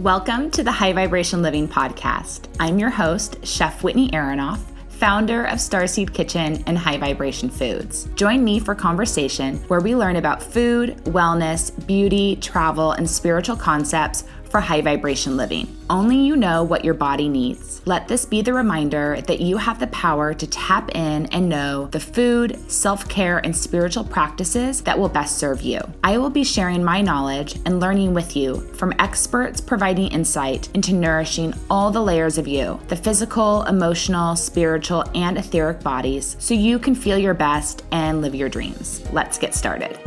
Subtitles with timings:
[0.00, 2.48] Welcome to the High Vibration Living Podcast.
[2.58, 8.04] I'm your host, Chef Whitney Aronoff, founder of Starseed Kitchen and High Vibration Foods.
[8.14, 14.24] Join me for conversation where we learn about food, wellness, beauty, travel, and spiritual concepts
[14.50, 15.76] for high vibration living.
[15.88, 17.82] Only you know what your body needs.
[17.86, 21.86] Let this be the reminder that you have the power to tap in and know
[21.86, 25.80] the food, self care, and spiritual practices that will best serve you.
[26.04, 30.92] I will be sharing my knowledge and learning with you from experts providing insight into
[30.92, 36.78] nourishing all the layers of you the physical, emotional, spiritual, and etheric bodies so you
[36.78, 39.02] can feel your best and live your dreams.
[39.12, 39.98] Let's get started.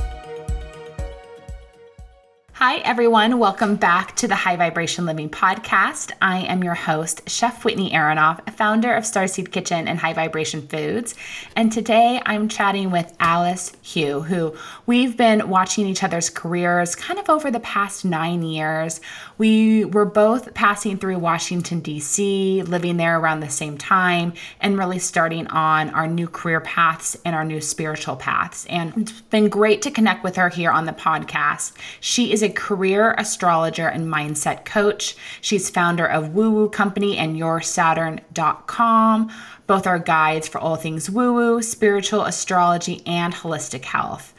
[2.58, 3.40] Hi, everyone.
[3.40, 6.12] Welcome back to the High Vibration Living Podcast.
[6.22, 11.16] I am your host, Chef Whitney Aronoff, founder of Starseed Kitchen and High Vibration Foods.
[11.56, 17.20] And today I'm chatting with Alice Hu, who we've been watching each other's careers kind
[17.20, 19.02] of over the past nine years.
[19.40, 25.00] We were both passing through Washington, D.C., living there around the same time, and really
[25.00, 28.68] starting on our new career paths and our new spiritual paths.
[28.68, 31.74] And it's been great to connect with her here on the podcast.
[32.00, 35.16] She is a career astrologer and mindset coach.
[35.42, 39.32] She's founder of Woo Woo Company and YourSaturn.com.
[39.68, 44.34] Both are guides for all things woo woo, spiritual astrology, and holistic health.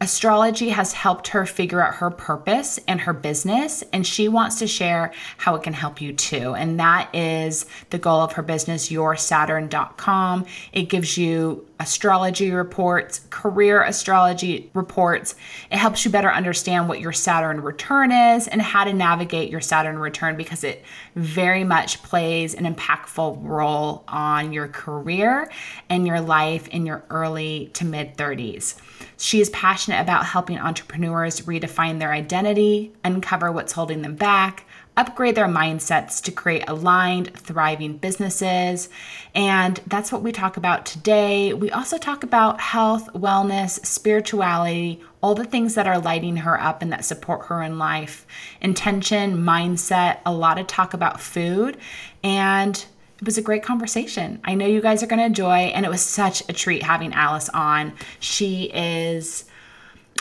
[0.00, 4.66] Astrology has helped her figure out her purpose and her business, and she wants to
[4.68, 6.54] share how it can help you too.
[6.54, 10.46] And that is the goal of her business, yoursaturn.com.
[10.72, 15.34] It gives you astrology reports, career astrology reports.
[15.70, 19.60] It helps you better understand what your Saturn return is and how to navigate your
[19.60, 20.84] Saturn return because it
[21.18, 25.50] very much plays an impactful role on your career
[25.88, 28.76] and your life in your early to mid 30s.
[29.16, 34.64] She is passionate about helping entrepreneurs redefine their identity, uncover what's holding them back,
[34.96, 38.88] upgrade their mindsets to create aligned, thriving businesses.
[39.34, 41.52] And that's what we talk about today.
[41.52, 46.82] We also talk about health, wellness, spirituality, all the things that are lighting her up
[46.82, 48.26] and that support her in life,
[48.60, 51.76] intention, mindset, a lot of talk about food.
[52.22, 52.76] And
[53.20, 54.40] it was a great conversation.
[54.44, 57.12] I know you guys are going to enjoy, and it was such a treat having
[57.12, 57.94] Alice on.
[58.20, 59.44] She is,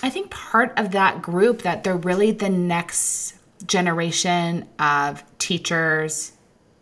[0.01, 3.35] I think, part of that group that they're really the next
[3.67, 6.31] generation of teachers,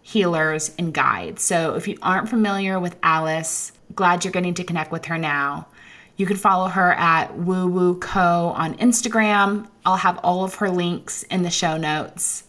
[0.01, 1.43] healers, and guides.
[1.43, 5.67] So if you aren't familiar with Alice, glad you're getting to connect with her now.
[6.17, 9.67] You can follow her at Woo Woo Co on Instagram.
[9.85, 12.45] I'll have all of her links in the show notes.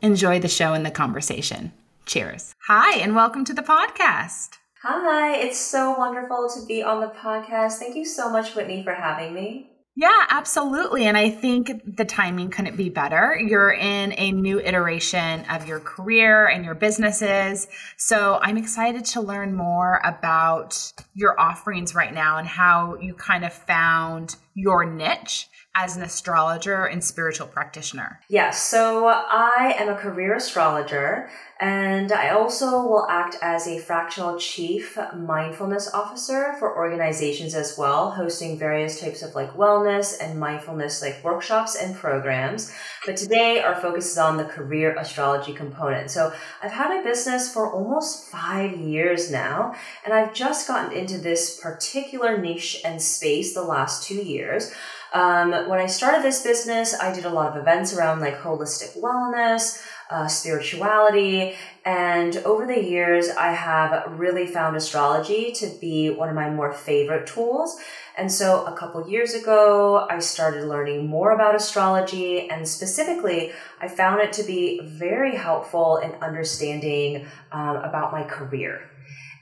[0.00, 1.72] Enjoy the show and the conversation.
[2.06, 2.54] Cheers.
[2.68, 4.50] Hi, and welcome to the podcast.
[4.84, 7.78] Hi, it's so wonderful to be on the podcast.
[7.78, 9.67] Thank you so much, Whitney, for having me.
[10.00, 11.06] Yeah, absolutely.
[11.06, 13.36] And I think the timing couldn't be better.
[13.36, 17.66] You're in a new iteration of your career and your businesses.
[17.96, 23.44] So I'm excited to learn more about your offerings right now and how you kind
[23.44, 28.20] of found your niche as an astrologer and spiritual practitioner?
[28.28, 31.30] Yes, so I am a career astrologer
[31.60, 38.12] and I also will act as a fractional chief mindfulness officer for organizations as well,
[38.12, 42.72] hosting various types of like wellness and mindfulness like workshops and programs.
[43.04, 46.12] But today our focus is on the career astrology component.
[46.12, 49.74] So I've had my business for almost five years now,
[50.04, 54.72] and I've just gotten into this particular niche and space the last two years.
[55.14, 59.00] Um, when I started this business, I did a lot of events around like holistic
[59.00, 61.54] wellness, uh, spirituality,
[61.84, 66.72] and over the years, I have really found astrology to be one of my more
[66.72, 67.80] favorite tools.
[68.18, 73.88] And so a couple years ago, I started learning more about astrology, and specifically, I
[73.88, 78.90] found it to be very helpful in understanding um, about my career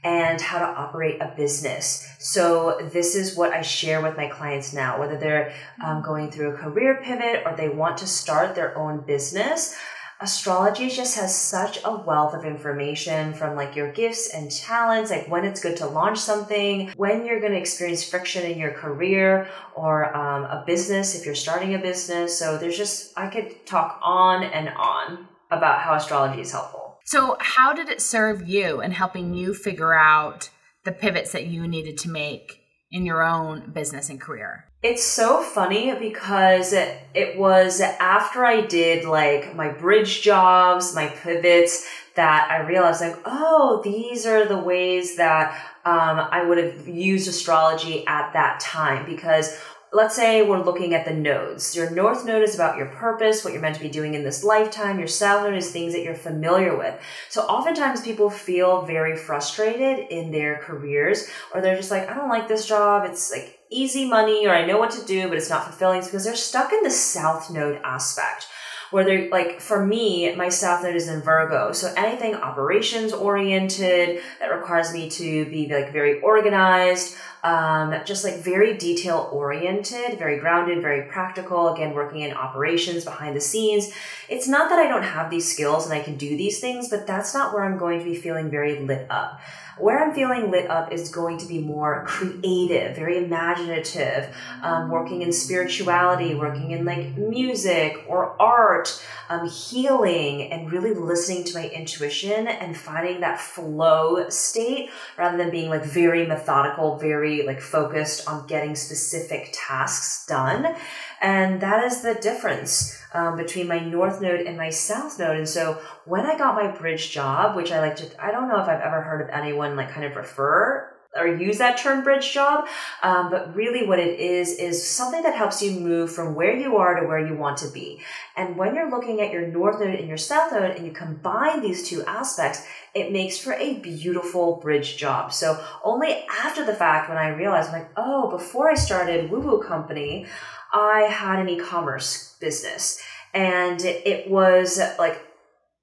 [0.06, 2.06] and how to operate a business.
[2.20, 5.52] So this is what I share with my clients now, whether they're
[5.84, 9.76] um, going through a career pivot or they want to start their own business.
[10.20, 15.28] Astrology just has such a wealth of information from like your gifts and talents, like
[15.28, 19.48] when it's good to launch something, when you're going to experience friction in your career
[19.74, 22.38] or um, a business if you're starting a business.
[22.38, 26.85] So there's just, I could talk on and on about how astrology is helpful.
[27.06, 30.50] So, how did it serve you in helping you figure out
[30.84, 32.60] the pivots that you needed to make
[32.90, 34.64] in your own business and career?
[34.82, 41.06] It's so funny because it, it was after I did like my bridge jobs, my
[41.06, 45.52] pivots, that I realized like, oh, these are the ways that
[45.84, 49.56] um, I would have used astrology at that time because
[49.96, 51.74] let's say we're looking at the nodes.
[51.74, 54.44] Your north node is about your purpose, what you're meant to be doing in this
[54.44, 54.98] lifetime.
[54.98, 57.00] Your south node is things that you're familiar with.
[57.30, 62.28] So oftentimes people feel very frustrated in their careers or they're just like, I don't
[62.28, 63.08] like this job.
[63.08, 66.24] It's like easy money or I know what to do, but it's not fulfilling because
[66.24, 68.48] they're stuck in the south node aspect
[68.90, 71.72] where they're like for me my south node is in virgo.
[71.72, 78.36] So anything operations oriented that requires me to be like very organized um, just like
[78.36, 83.92] very detail oriented very grounded very practical again working in operations behind the scenes.
[84.28, 87.06] It's not that i don't have these skills and i can do these things but
[87.06, 89.40] that's not where i'm going to be feeling very lit up
[89.78, 95.22] where I'm feeling lit up is going to be more creative, very imaginative, um, working
[95.22, 101.68] in spirituality, working in like music or art, um, healing, and really listening to my
[101.68, 108.28] intuition and finding that flow state rather than being like very methodical, very like focused
[108.28, 110.74] on getting specific tasks done.
[111.20, 115.36] And that is the difference um, between my north node and my south node.
[115.36, 118.60] And so when I got my bridge job, which I like to, I don't know
[118.60, 122.30] if I've ever heard of anyone like kind of refer or use that term bridge
[122.30, 122.68] job.
[123.02, 126.76] Um, but really what it is, is something that helps you move from where you
[126.76, 128.02] are to where you want to be.
[128.36, 131.62] And when you're looking at your north node and your south node and you combine
[131.62, 135.32] these two aspects, it makes for a beautiful bridge job.
[135.32, 139.40] So only after the fact when I realized, I'm like, oh, before I started Woo
[139.40, 140.26] Woo Company,
[140.72, 143.02] I had an e-commerce business
[143.34, 145.22] and it was like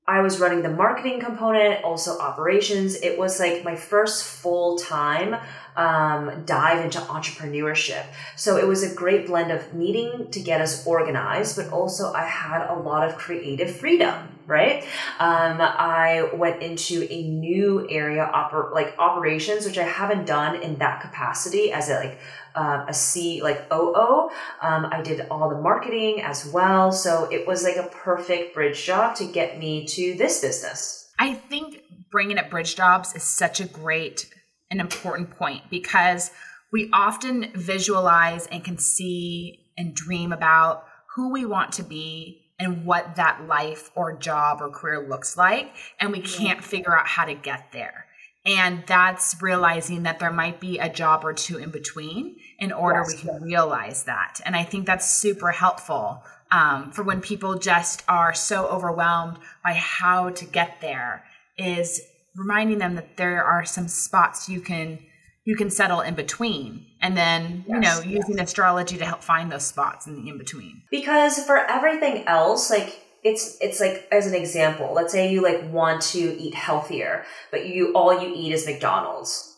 [0.06, 2.95] I was running the marketing component, also operations.
[2.95, 5.38] It was like my first full time
[5.75, 8.06] um, dive into entrepreneurship.
[8.36, 12.25] So it was a great blend of needing to get us organized, but also I
[12.25, 14.30] had a lot of creative freedom.
[14.46, 14.84] Right,
[15.20, 20.80] um, I went into a new area, oper- like operations, which I haven't done in
[20.80, 22.20] that capacity as a like
[22.56, 24.30] uh, a C like OO.
[24.62, 26.92] Um, I did all the marketing as well.
[26.92, 31.10] So it was like a perfect bridge job to get me to this business.
[31.20, 31.81] I think
[32.12, 34.30] bringing up bridge jobs is such a great
[34.74, 36.31] and important point because
[36.72, 40.86] we often visualize and can see and dream about
[41.16, 45.75] who we want to be and what that life or job or career looks like.
[46.00, 48.08] And we can't figure out how to get there.
[48.46, 53.04] And that's realizing that there might be a job or two in between in order
[53.08, 53.14] yes.
[53.14, 54.42] we can realize that.
[54.44, 59.74] And I think that's super helpful um, for when people just are so overwhelmed by
[59.74, 61.24] how to get there
[61.58, 62.02] is
[62.35, 65.00] reminding them that there are some spots you can
[65.45, 68.47] you can settle in between and then yes, you know using yes.
[68.47, 73.00] astrology to help find those spots in the in between because for everything else like
[73.24, 77.65] it's it's like as an example let's say you like want to eat healthier but
[77.68, 79.53] you all you eat is mcdonald's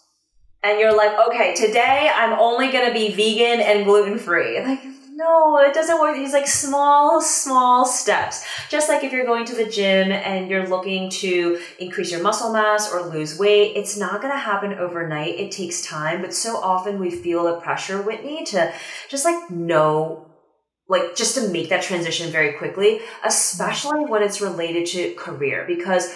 [0.65, 4.59] and you're like, okay, today I'm only gonna be vegan and gluten free.
[4.65, 4.81] Like,
[5.15, 6.15] no, it doesn't work.
[6.15, 8.45] These like small, small steps.
[8.69, 12.51] Just like if you're going to the gym and you're looking to increase your muscle
[12.51, 15.35] mass or lose weight, it's not gonna happen overnight.
[15.35, 18.73] It takes time, but so often we feel the pressure, Whitney, to
[19.09, 20.21] just like know
[20.87, 26.13] like just to make that transition very quickly, especially when it's related to career, because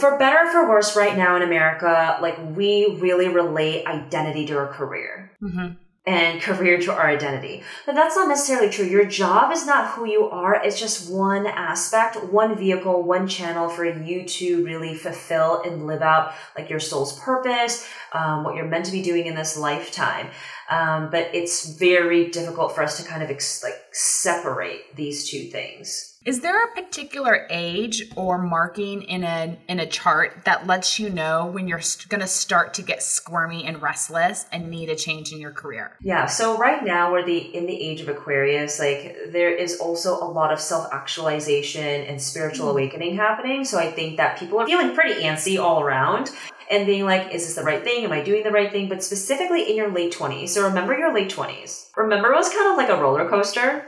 [0.00, 4.56] for better or for worse, right now in America, like we really relate identity to
[4.56, 5.30] our career.
[5.42, 5.74] Mm-hmm.
[6.08, 7.62] And career to our identity.
[7.84, 8.86] But that's not necessarily true.
[8.86, 10.54] Your job is not who you are.
[10.54, 16.00] It's just one aspect, one vehicle, one channel for you to really fulfill and live
[16.00, 20.30] out like your soul's purpose, um, what you're meant to be doing in this lifetime.
[20.70, 25.44] Um, but it's very difficult for us to kind of ex- like separate these two
[25.50, 26.17] things.
[26.28, 31.08] Is there a particular age or marking in a in a chart that lets you
[31.08, 31.80] know when you're
[32.10, 35.96] going to start to get squirmy and restless and need a change in your career?
[36.02, 40.16] Yeah, so right now we're the in the age of Aquarius, like there is also
[40.16, 42.72] a lot of self-actualization and spiritual mm.
[42.72, 43.64] awakening happening.
[43.64, 46.30] So I think that people are feeling pretty antsy all around
[46.70, 48.04] and being like, is this the right thing?
[48.04, 48.90] Am I doing the right thing?
[48.90, 50.50] But specifically in your late 20s.
[50.50, 51.88] So remember your late 20s.
[51.96, 53.86] Remember it was kind of like a roller coaster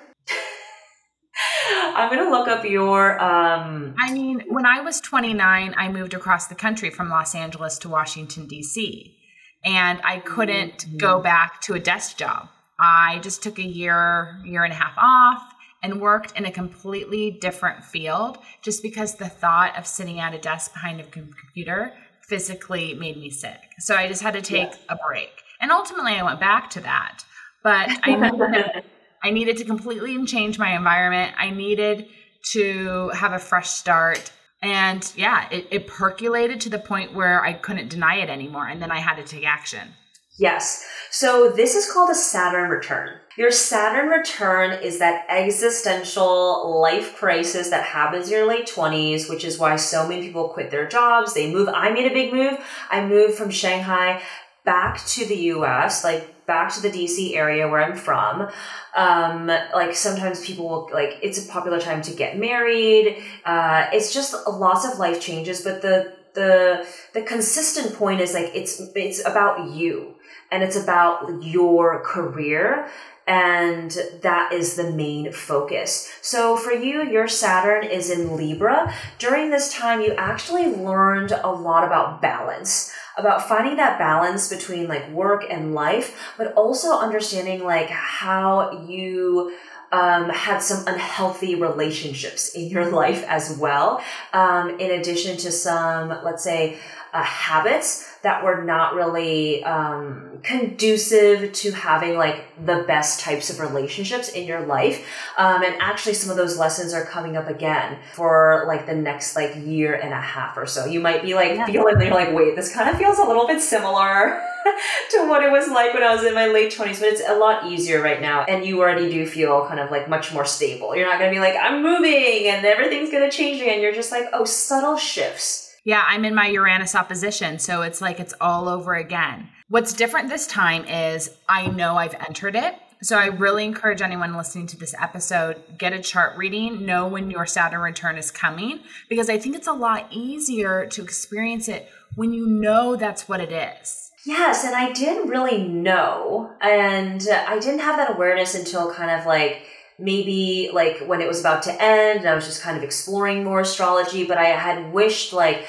[2.00, 3.20] I'm gonna look up your.
[3.20, 3.94] Um...
[3.98, 7.88] I mean, when I was 29, I moved across the country from Los Angeles to
[7.88, 9.16] Washington D.C.,
[9.64, 10.96] and I couldn't mm-hmm.
[10.96, 12.48] go back to a desk job.
[12.78, 17.38] I just took a year, year and a half off, and worked in a completely
[17.40, 21.92] different field just because the thought of sitting at a desk behind a computer
[22.22, 23.58] physically made me sick.
[23.78, 25.30] So I just had to take a break.
[25.60, 27.24] And ultimately, I went back to that.
[27.62, 28.82] But I
[29.22, 31.34] I needed to completely change my environment.
[31.38, 32.08] I needed
[32.52, 34.32] to have a fresh start.
[34.62, 38.66] And yeah, it, it percolated to the point where I couldn't deny it anymore.
[38.68, 39.94] And then I had to take action.
[40.38, 40.86] Yes.
[41.10, 43.18] So this is called a Saturn return.
[43.36, 49.44] Your Saturn return is that existential life crisis that happens in your late 20s, which
[49.44, 51.34] is why so many people quit their jobs.
[51.34, 51.68] They move.
[51.68, 52.58] I made a big move.
[52.90, 54.22] I moved from Shanghai
[54.64, 58.48] back to the US, like back to the DC area where I'm from.
[58.96, 63.22] Um, like sometimes people will, like, it's a popular time to get married.
[63.44, 68.50] Uh, it's just lots of life changes, but the, the, the consistent point is like,
[68.52, 70.16] it's, it's about you
[70.50, 72.90] and it's about your career
[73.30, 76.12] and that is the main focus.
[76.20, 78.92] So for you, your Saturn is in Libra.
[79.20, 84.88] During this time, you actually learned a lot about balance, about finding that balance between
[84.88, 89.52] like work and life, but also understanding like how you
[89.92, 94.02] um, had some unhealthy relationships in your life as well.
[94.32, 96.78] Um, in addition to some, let's say,
[97.12, 103.60] uh, habits that were not really um, conducive to having like the best types of
[103.60, 105.06] relationships in your life.
[105.38, 109.36] Um, and actually, some of those lessons are coming up again for like the next
[109.36, 110.84] like year and a half or so.
[110.84, 111.66] You might be like yeah.
[111.66, 114.42] feeling you're like, wait, this kind of feels a little bit similar.
[115.10, 117.34] to what it was like when I was in my late 20s, but it's a
[117.34, 118.42] lot easier right now.
[118.42, 120.94] And you already do feel kind of like much more stable.
[120.94, 123.80] You're not going to be like, I'm moving and everything's going to change again.
[123.80, 128.20] You're just like, oh, subtle shifts yeah, I'm in my Uranus opposition, so it's like
[128.20, 129.48] it's all over again.
[129.68, 132.74] What's different this time is I know I've entered it.
[133.02, 137.30] So I really encourage anyone listening to this episode get a chart reading, know when
[137.30, 141.88] your Saturn return is coming because I think it's a lot easier to experience it
[142.14, 144.10] when you know that's what it is.
[144.26, 149.24] Yes, and I didn't really know and I didn't have that awareness until kind of
[149.24, 149.62] like
[150.00, 153.44] maybe like when it was about to end and I was just kind of exploring
[153.44, 155.66] more astrology, but I had wished like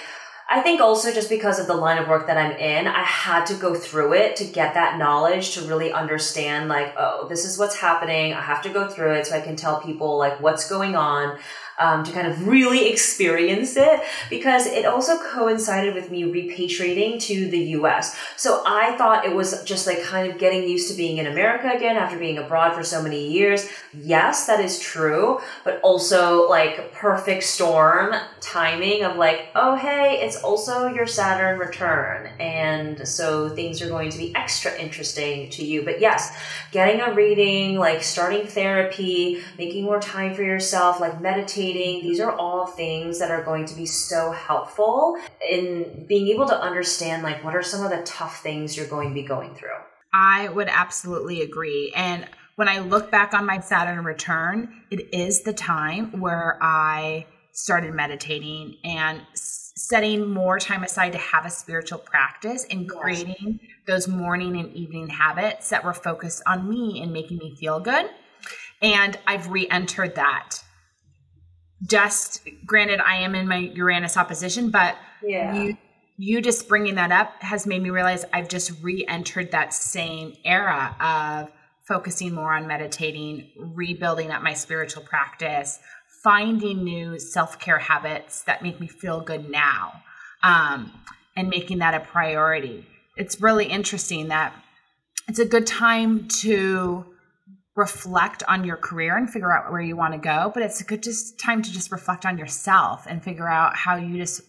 [0.53, 3.45] I think also just because of the line of work that I'm in, I had
[3.45, 7.57] to go through it to get that knowledge to really understand like, oh, this is
[7.57, 8.33] what's happening.
[8.33, 11.39] I have to go through it so I can tell people like what's going on
[11.81, 17.49] um, to kind of really experience it because it also coincided with me repatriating to
[17.49, 18.15] the US.
[18.37, 21.71] So I thought it was just like kind of getting used to being in America
[21.75, 23.67] again after being abroad for so many years.
[23.93, 30.41] Yes, that is true, but also like perfect storm timing of like, oh, hey, it's
[30.43, 32.27] also your Saturn return.
[32.39, 35.83] And so things are going to be extra interesting to you.
[35.83, 36.35] But yes,
[36.71, 42.31] getting a reading, like starting therapy, making more time for yourself, like meditating these are
[42.31, 45.17] all things that are going to be so helpful
[45.49, 49.09] in being able to understand like what are some of the tough things you're going
[49.09, 49.69] to be going through.
[50.13, 51.93] I would absolutely agree.
[51.95, 57.25] And when I look back on my Saturn return, it is the time where I
[57.53, 64.07] started meditating and setting more time aside to have a spiritual practice and creating those
[64.07, 68.09] morning and evening habits that were focused on me and making me feel good.
[68.81, 70.57] And I've re entered that
[71.87, 75.53] just granted i am in my uranus opposition but yeah.
[75.53, 75.77] you
[76.17, 80.95] you just bringing that up has made me realize i've just re-entered that same era
[80.99, 81.51] of
[81.87, 85.79] focusing more on meditating rebuilding up my spiritual practice
[86.23, 89.93] finding new self-care habits that make me feel good now
[90.43, 90.91] um,
[91.35, 92.85] and making that a priority
[93.17, 94.53] it's really interesting that
[95.27, 97.05] it's a good time to
[97.81, 100.83] reflect on your career and figure out where you want to go but it's a
[100.83, 104.41] good just time to just reflect on yourself and figure out how you just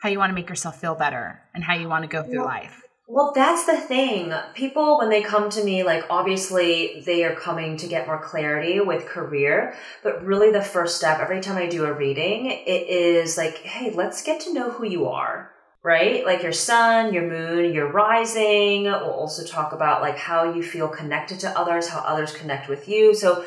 [0.00, 2.38] how you want to make yourself feel better and how you want to go through
[2.38, 2.82] well, life.
[3.06, 4.32] well that's the thing.
[4.54, 8.80] People when they come to me like obviously they are coming to get more clarity
[8.80, 13.36] with career but really the first step every time i do a reading it is
[13.36, 15.50] like hey let's get to know who you are
[15.88, 16.26] right?
[16.26, 18.84] Like your sun, your moon, your rising.
[18.84, 22.88] We'll also talk about like how you feel connected to others, how others connect with
[22.88, 23.14] you.
[23.14, 23.42] So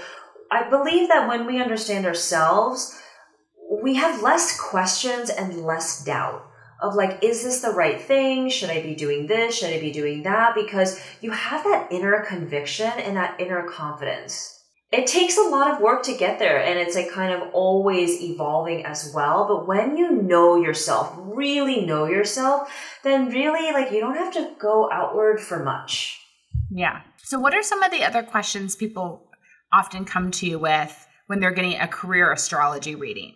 [0.49, 2.99] I believe that when we understand ourselves,
[3.83, 6.47] we have less questions and less doubt
[6.81, 8.49] of like, is this the right thing?
[8.49, 9.59] Should I be doing this?
[9.59, 10.55] Should I be doing that?
[10.55, 14.60] Because you have that inner conviction and that inner confidence
[14.91, 18.21] it takes a lot of work to get there and it's like kind of always
[18.21, 19.47] evolving as well.
[19.47, 22.69] But when you know yourself really know yourself
[23.03, 26.19] then really like you don't have to go outward for much.
[26.69, 27.01] Yeah.
[27.17, 29.29] So what are some of the other questions people
[29.73, 33.35] often come to you with when they're getting a career astrology reading?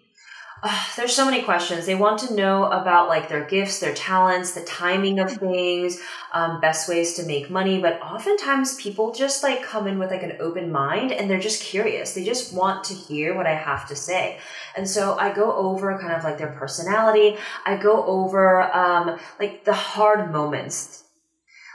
[0.67, 1.85] Uh, there's so many questions.
[1.85, 6.01] They want to know about like their gifts, their talents, the timing of things,
[6.33, 7.79] um, best ways to make money.
[7.79, 11.61] But oftentimes people just like come in with like an open mind and they're just
[11.61, 12.15] curious.
[12.15, 14.39] They just want to hear what I have to say.
[14.75, 17.37] And so I go over kind of like their personality.
[17.63, 21.03] I go over um, like the hard moments,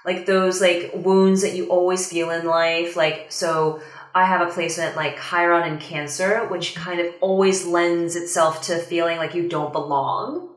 [0.04, 2.96] like those like wounds that you always feel in life.
[2.96, 3.82] Like, so
[4.14, 8.78] I have a placement like Chiron in Cancer, which kind of always lends itself to
[8.78, 10.48] feeling like you don't belong.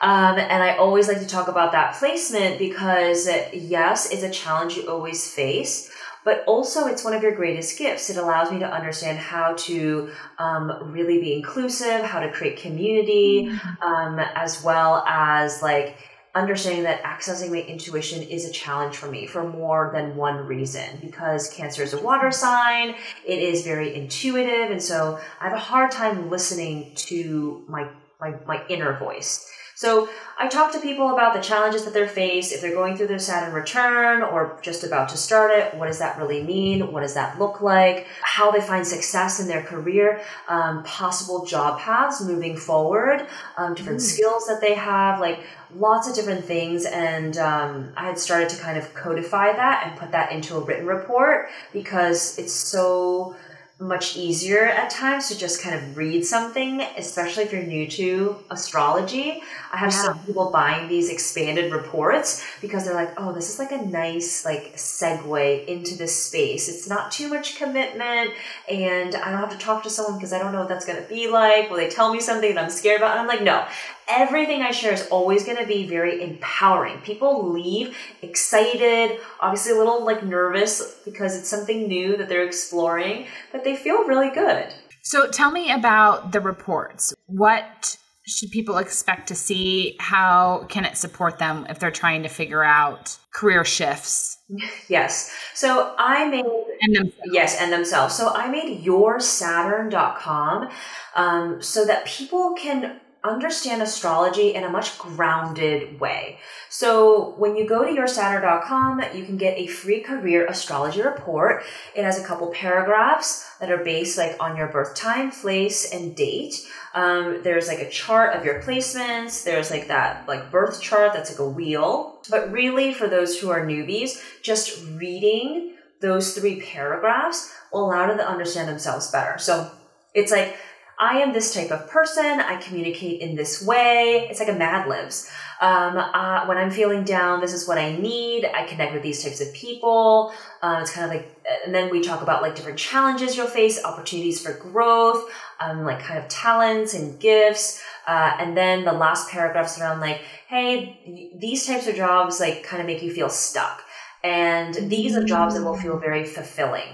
[0.00, 4.76] Um, and I always like to talk about that placement because, yes, it's a challenge
[4.76, 5.90] you always face,
[6.24, 8.10] but also it's one of your greatest gifts.
[8.10, 13.46] It allows me to understand how to um, really be inclusive, how to create community,
[13.46, 13.82] mm-hmm.
[13.82, 15.96] um, as well as like
[16.34, 20.98] understanding that accessing my intuition is a challenge for me for more than one reason.
[21.00, 22.94] Because cancer is a water sign
[23.26, 27.88] it is very intuitive and so i have a hard time listening to my
[28.20, 32.52] my, my inner voice so I talk to people about the challenges that they're faced,
[32.52, 35.98] if they're going through their Saturn return or just about to start it, what does
[35.98, 36.92] that really mean?
[36.92, 38.06] What does that look like?
[38.22, 43.26] How they find success in their career, um, possible job paths moving forward,
[43.56, 44.02] um, different mm.
[44.02, 45.40] skills that they have, like
[45.74, 46.84] lots of different things.
[46.84, 50.60] And um, I had started to kind of codify that and put that into a
[50.60, 53.34] written report because it's so
[53.80, 58.36] much easier at times to just kind of read something, especially if you're new to
[58.50, 59.42] astrology.
[59.72, 60.02] I have yeah.
[60.02, 64.44] some people buying these expanded reports because they're like, oh, this is like a nice
[64.44, 66.68] like segue into this space.
[66.68, 68.30] It's not too much commitment
[68.70, 71.02] and I don't have to talk to someone because I don't know what that's gonna
[71.02, 71.68] be like.
[71.68, 73.18] Will they tell me something that I'm scared about?
[73.18, 73.66] And I'm like, no,
[74.08, 76.98] everything I share is always going to be very empowering.
[77.00, 83.26] People leave excited, obviously a little like nervous because it's something new that they're exploring,
[83.52, 84.72] but they feel really good.
[85.02, 87.14] So tell me about the reports.
[87.26, 87.96] What
[88.26, 89.96] should people expect to see?
[90.00, 94.38] How can it support them if they're trying to figure out career shifts?
[94.88, 95.34] Yes.
[95.54, 96.44] So I made
[96.82, 97.30] and themselves.
[97.32, 98.14] yes, and themselves.
[98.14, 100.68] So I made yoursaturn.com
[101.16, 106.38] um, so that people can understand astrology in a much grounded way.
[106.68, 111.64] So when you go to yoursaturn.com, you can get a free career astrology report.
[111.94, 116.14] It has a couple paragraphs that are based like on your birth time, place, and
[116.14, 116.66] date.
[116.94, 119.42] Um, there's like a chart of your placements.
[119.42, 122.20] There's like that like birth chart that's like a wheel.
[122.28, 128.18] But really for those who are newbies, just reading those three paragraphs will allow them
[128.18, 129.38] to understand themselves better.
[129.38, 129.70] So
[130.12, 130.56] it's like
[130.98, 132.24] I am this type of person.
[132.24, 134.28] I communicate in this way.
[134.30, 135.30] It's like a Mad Libs.
[135.60, 138.44] Um, uh, when I'm feeling down, this is what I need.
[138.44, 140.32] I connect with these types of people.
[140.62, 143.82] Um, it's kind of like, and then we talk about like different challenges you'll face,
[143.84, 145.30] opportunities for growth,
[145.60, 147.82] um, like kind of talents and gifts.
[148.06, 152.80] Uh, and then the last paragraphs around like, hey, these types of jobs like kind
[152.80, 153.82] of make you feel stuck.
[154.22, 156.88] And these are jobs that will feel very fulfilling.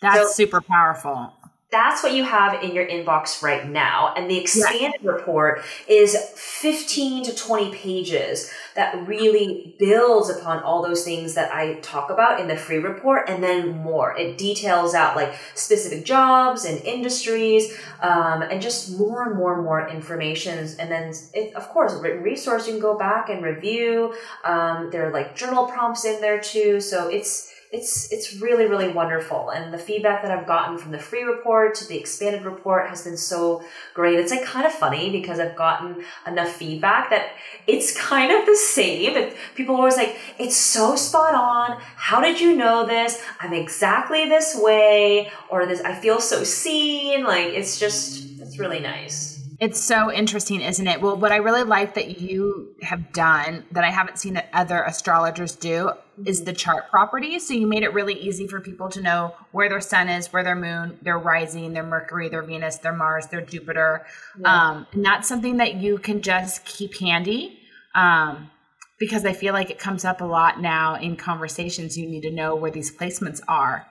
[0.00, 1.32] That's so, super powerful
[1.74, 4.14] that's what you have in your inbox right now.
[4.16, 5.10] And the expanded yeah.
[5.10, 11.74] report is 15 to 20 pages that really builds upon all those things that I
[11.80, 14.16] talk about in the free report and then more.
[14.16, 19.64] It details out like specific jobs and industries um, and just more and more and
[19.64, 20.56] more information.
[20.78, 24.14] And then, it, of course, a written resource you can go back and review.
[24.44, 26.80] Um, there are like journal prompts in there too.
[26.80, 29.50] So it's, it's it's really really wonderful.
[29.50, 33.02] And the feedback that i've gotten from the free report to the expanded report has
[33.02, 34.18] been so great.
[34.18, 37.32] It's like kind of funny because i've gotten enough feedback that
[37.66, 39.32] it's kind of the same.
[39.56, 41.78] People are always like it's so spot on.
[41.96, 43.20] How did you know this?
[43.40, 47.24] I'm exactly this way or this i feel so seen.
[47.24, 49.33] Like it's just it's really nice
[49.64, 51.00] it's so interesting, isn't it?
[51.00, 54.82] Well, what I really like that you have done that I haven't seen that other
[54.82, 55.92] astrologers do
[56.26, 57.48] is the chart properties.
[57.48, 60.44] So you made it really easy for people to know where their sun is, where
[60.44, 64.04] their moon, their rising, their Mercury, their Venus, their Mars, their Jupiter.
[64.38, 64.70] Yeah.
[64.70, 67.58] Um, and that's something that you can just keep handy.
[67.94, 68.50] Um,
[68.98, 71.96] because I feel like it comes up a lot now in conversations.
[71.96, 73.86] You need to know where these placements are.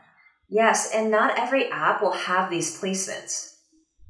[0.49, 3.52] Yes, and not every app will have these placements.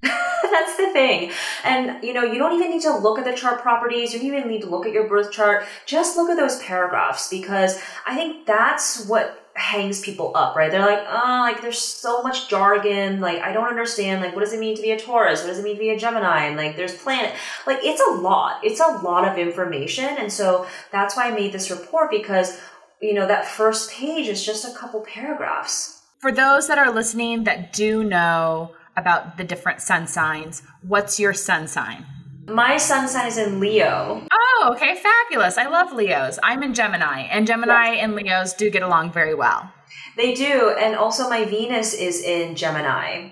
[0.44, 1.32] That's the thing.
[1.64, 4.14] And you know, you don't even need to look at the chart properties.
[4.14, 5.66] You don't even need to look at your birth chart.
[5.86, 10.72] Just look at those paragraphs because I think that's what hangs people up, right?
[10.72, 13.22] They're like, oh, like there's so much jargon.
[13.22, 14.22] Like, I don't understand.
[14.22, 15.42] Like, what does it mean to be a Taurus?
[15.42, 16.46] What does it mean to be a Gemini?
[16.46, 17.34] And like, there's planet.
[17.66, 18.64] Like, it's a lot.
[18.64, 20.06] It's a lot of information.
[20.18, 22.60] And so that's why I made this report because,
[23.02, 27.44] you know, that first page is just a couple paragraphs For those that are listening
[27.44, 32.06] that do know about the different sun signs, what's your sun sign?
[32.48, 34.28] My sun sign is in Leo.
[34.32, 35.58] Oh, okay, fabulous.
[35.58, 36.40] I love Leos.
[36.44, 39.72] I'm in Gemini, and Gemini and Leos do get along very well.
[40.18, 43.30] They do, and also my Venus is in Gemini.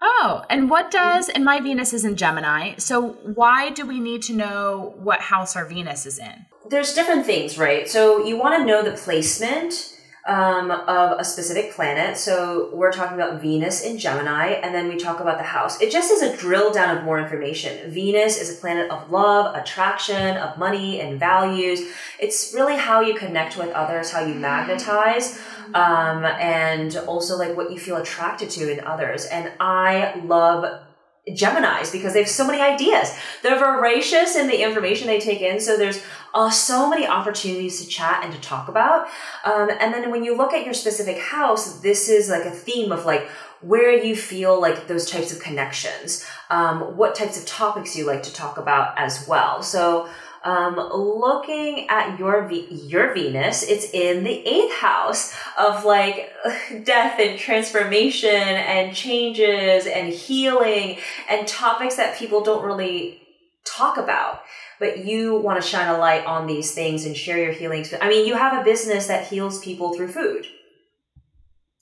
[0.00, 1.16] Oh, and what mm-hmm.
[1.16, 5.20] does, and my Venus is in Gemini, so why do we need to know what
[5.20, 6.46] house our Venus is in?
[6.70, 7.88] There's different things, right?
[7.88, 12.16] So you want to know the placement um, of a specific planet.
[12.16, 15.80] So we're talking about Venus in Gemini, and then we talk about the house.
[15.80, 17.90] It just is a drill down of more information.
[17.90, 21.80] Venus is a planet of love, attraction, of money, and values.
[22.20, 25.40] It's really how you connect with others, how you magnetize,
[25.74, 29.26] um, and also like what you feel attracted to in others.
[29.26, 30.82] And I love
[31.28, 33.16] Geminis because they have so many ideas.
[33.42, 35.60] They're voracious in the information they take in.
[35.60, 36.02] So there's
[36.34, 39.06] uh, so many opportunities to chat and to talk about.
[39.44, 42.92] Um, and then when you look at your specific house, this is like a theme
[42.92, 43.28] of like
[43.60, 48.22] where you feel like those types of connections, um, what types of topics you like
[48.24, 49.62] to talk about as well.
[49.62, 50.08] So
[50.44, 56.32] um, looking at your your Venus, it's in the eighth house of like
[56.84, 60.98] death and transformation and changes and healing
[61.30, 63.22] and topics that people don't really
[63.64, 64.42] talk about.
[64.82, 67.94] But you want to shine a light on these things and share your healings.
[68.00, 70.44] I mean, you have a business that heals people through food.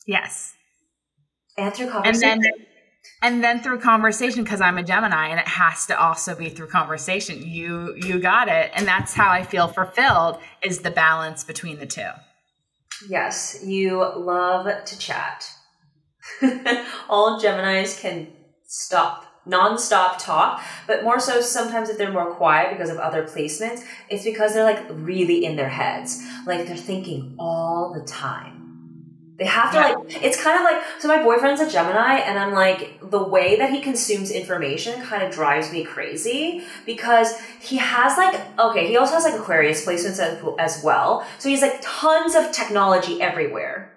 [0.07, 0.53] Yes.
[1.57, 2.29] And through conversation.
[2.29, 2.51] And then
[3.23, 6.67] and then through conversation because i'm a gemini and it has to also be through
[6.67, 11.79] conversation you you got it and that's how i feel fulfilled is the balance between
[11.79, 12.11] the two
[13.09, 15.51] yes you love to chat
[17.09, 18.29] all geminis can
[18.67, 23.83] stop non-stop talk but more so sometimes if they're more quiet because of other placements
[24.09, 28.61] it's because they're like really in their heads like they're thinking all the time
[29.41, 29.95] they have to yeah.
[29.95, 33.57] like, it's kind of like, so my boyfriend's a Gemini and I'm like, the way
[33.57, 38.99] that he consumes information kind of drives me crazy because he has like, okay, he
[38.99, 41.27] also has like Aquarius placements as, as well.
[41.39, 43.97] So he's like tons of technology everywhere.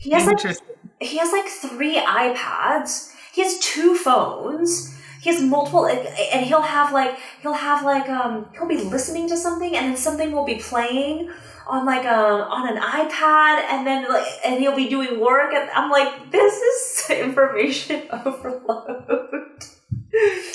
[0.00, 0.56] He has like,
[1.00, 3.14] he has like three iPads.
[3.36, 4.96] He has two phones
[5.26, 9.36] he has multiple and he'll have like he'll have like um he'll be listening to
[9.36, 11.28] something and then something will be playing
[11.66, 15.52] on like a um, on an iPad and then like and he'll be doing work
[15.52, 19.64] and I'm like this is information overload.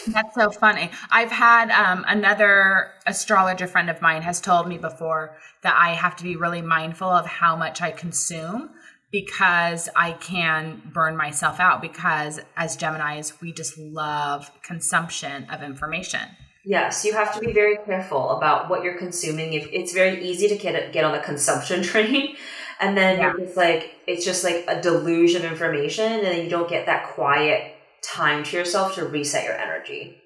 [0.07, 0.89] That's so funny.
[1.11, 6.15] I've had um, another astrologer friend of mine has told me before that I have
[6.15, 8.69] to be really mindful of how much I consume
[9.11, 16.21] because I can burn myself out because as Geminis, we just love consumption of information.
[16.63, 19.53] Yes, you have to be very careful about what you're consuming.
[19.53, 22.35] If it's very easy to get get on the consumption train,
[22.79, 23.33] and then yeah.
[23.37, 27.09] it's like it's just like a deluge of information, and then you don't get that
[27.13, 30.17] quiet time to yourself to reset your energy.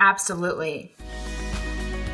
[0.00, 0.94] Absolutely.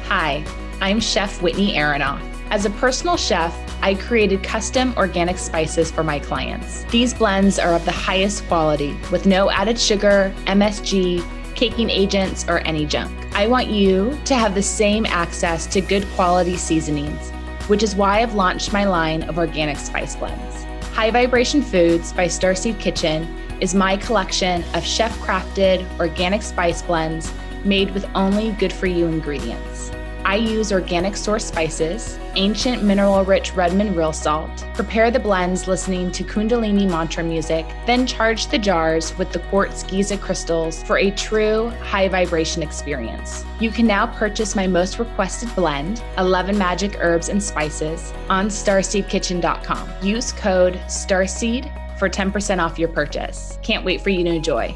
[0.05, 0.45] Hi,
[0.81, 2.23] I'm Chef Whitney Aronoff.
[2.51, 6.85] As a personal chef, I created custom organic spices for my clients.
[6.85, 12.59] These blends are of the highest quality with no added sugar, MSG caking agents, or
[12.61, 13.13] any junk.
[13.35, 17.31] I want you to have the same access to good quality seasonings,
[17.69, 20.65] which is why I've launched my line of organic spice blends.
[20.93, 23.25] High Vibration Foods by Starseed Kitchen
[23.61, 27.33] is my collection of chef crafted organic spice blends
[27.65, 29.93] made with only good for you ingredients.
[30.33, 36.11] I use organic source spices, ancient mineral rich Redmond real salt, prepare the blends listening
[36.11, 41.11] to Kundalini mantra music, then charge the jars with the quartz Giza crystals for a
[41.11, 43.45] true high vibration experience.
[43.61, 49.91] You can now purchase my most requested blend, 11 magic herbs and spices, on starseedkitchen.com.
[50.01, 53.59] Use code STARSEED for 10% off your purchase.
[53.61, 54.75] Can't wait for you to enjoy.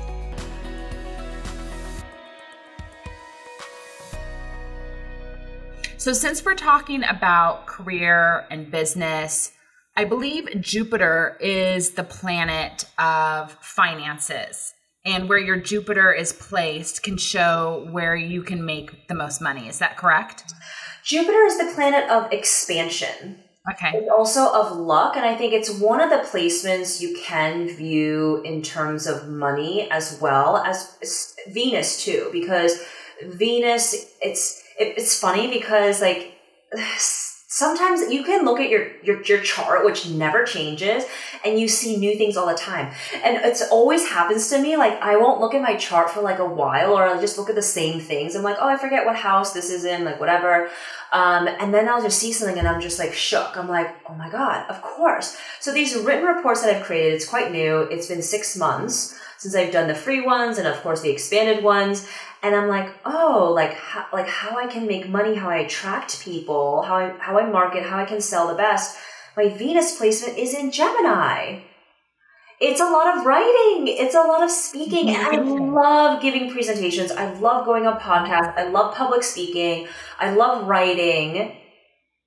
[6.06, 9.50] So, since we're talking about career and business,
[9.96, 14.72] I believe Jupiter is the planet of finances.
[15.04, 19.66] And where your Jupiter is placed can show where you can make the most money.
[19.66, 20.44] Is that correct?
[21.02, 23.40] Jupiter is the planet of expansion.
[23.72, 23.98] Okay.
[23.98, 28.42] It's also of luck, and I think it's one of the placements you can view
[28.44, 32.80] in terms of money as well as Venus too, because
[33.24, 36.32] Venus, it's it, it's funny because like
[37.56, 41.04] sometimes you can look at your, your your chart which never changes
[41.42, 42.92] and you see new things all the time.
[43.24, 46.38] And it's always happens to me like i won't look at my chart for like
[46.38, 48.34] a while or i'll just look at the same things.
[48.34, 50.68] I'm like oh i forget what house this is in like whatever.
[51.12, 53.56] Um, and then i'll just see something and i'm just like shook.
[53.56, 55.38] I'm like oh my god of course.
[55.60, 57.82] So these written reports that i've created it's quite new.
[57.82, 61.62] It's been six months since I've done the free ones and of course the expanded
[61.62, 62.08] ones.
[62.42, 66.20] And I'm like, oh, like how, like how I can make money, how I attract
[66.22, 68.96] people, how I, how I market, how I can sell the best.
[69.36, 71.60] My Venus placement is in Gemini.
[72.58, 73.86] It's a lot of writing.
[73.86, 75.10] It's a lot of speaking.
[75.10, 75.74] And I mm-hmm.
[75.74, 77.10] love giving presentations.
[77.10, 78.56] I love going on podcasts.
[78.56, 79.88] I love public speaking.
[80.18, 81.54] I love writing.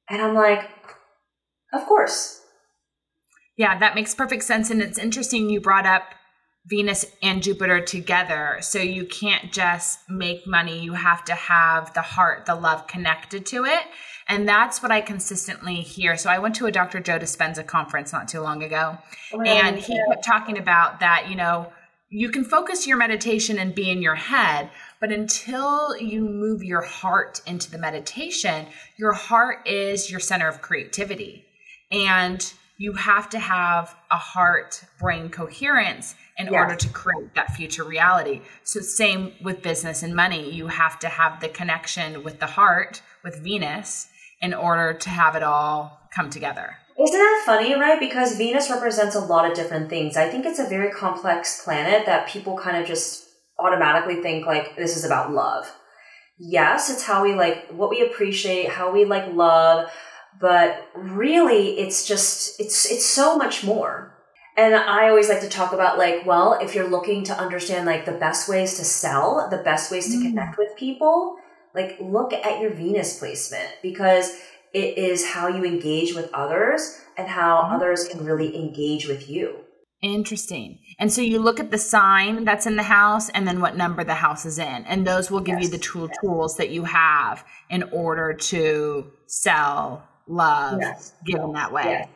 [0.07, 0.69] And I'm like,
[1.73, 2.41] of course.
[3.57, 4.69] Yeah, that makes perfect sense.
[4.69, 6.03] And it's interesting you brought up
[6.69, 8.57] Venus and Jupiter together.
[8.61, 10.79] So you can't just make money.
[10.79, 13.81] You have to have the heart, the love connected to it.
[14.27, 16.15] And that's what I consistently hear.
[16.15, 16.99] So I went to a Dr.
[16.99, 18.97] Joe Dispenza conference not too long ago.
[19.33, 20.05] Oh, and he yeah.
[20.09, 21.71] kept talking about that, you know,
[22.11, 26.81] you can focus your meditation and be in your head, but until you move your
[26.81, 28.65] heart into the meditation,
[28.97, 31.45] your heart is your center of creativity.
[31.91, 36.53] And you have to have a heart brain coherence in yes.
[36.55, 38.41] order to create that future reality.
[38.63, 40.49] So, same with business and money.
[40.49, 44.07] You have to have the connection with the heart, with Venus,
[44.41, 46.77] in order to have it all come together.
[46.97, 47.99] Isn't that funny, right?
[47.99, 50.15] Because Venus represents a lot of different things.
[50.15, 53.27] I think it's a very complex planet that people kind of just
[53.59, 55.69] automatically think like this is about love.
[56.37, 59.89] Yes, it's how we like what we appreciate, how we like love,
[60.39, 64.09] but really it's just it's it's so much more
[64.59, 68.03] and I always like to talk about like, well, if you're looking to understand like
[68.03, 70.23] the best ways to sell, the best ways to mm.
[70.23, 71.37] connect with people,
[71.73, 74.37] like look at your Venus placement because
[74.73, 77.71] it is how you engage with others and how mm.
[77.73, 79.61] others can really engage with you.
[80.01, 80.79] Interesting.
[80.99, 84.03] And so you look at the sign that's in the house and then what number
[84.03, 84.83] the house is in.
[84.85, 85.63] And those will give yes.
[85.63, 91.13] you the tool tools that you have in order to sell love yes.
[91.25, 92.07] given that way.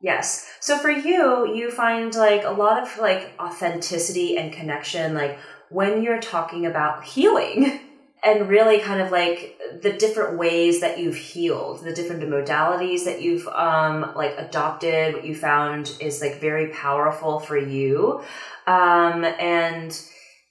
[0.00, 0.50] Yes.
[0.60, 6.02] So for you, you find like a lot of like authenticity and connection, like when
[6.02, 7.80] you're talking about healing
[8.24, 13.22] and really kind of like the different ways that you've healed, the different modalities that
[13.22, 18.22] you've um like adopted, what you found is like very powerful for you.
[18.66, 19.98] Um and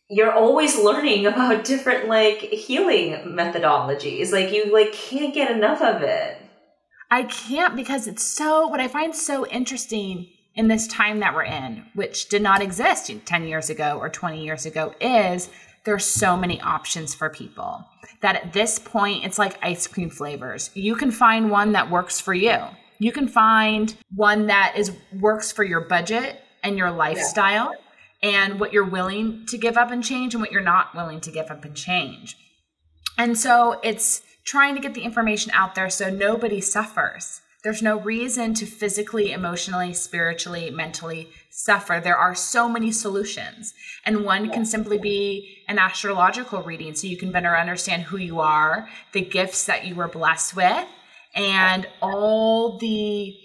[0.10, 4.32] you're always learning about different like healing methodologies.
[4.32, 6.41] Like you like can't get enough of it.
[7.11, 11.43] I can't because it's so, what I find so interesting in this time that we're
[11.43, 15.49] in, which did not exist 10 years ago or 20 years ago, is
[15.83, 17.85] there's so many options for people
[18.21, 20.71] that at this point it's like ice cream flavors.
[20.73, 22.57] You can find one that works for you.
[22.97, 27.73] You can find one that is works for your budget and your lifestyle
[28.23, 28.29] yeah.
[28.29, 31.31] and what you're willing to give up and change and what you're not willing to
[31.31, 32.35] give up and change.
[33.17, 37.41] And so it's trying to get the information out there so nobody suffers.
[37.63, 41.99] There's no reason to physically, emotionally, spiritually, mentally suffer.
[41.99, 43.73] There are so many solutions.
[44.05, 48.39] And one can simply be an astrological reading so you can better understand who you
[48.39, 50.86] are, the gifts that you were blessed with,
[51.34, 53.36] and all the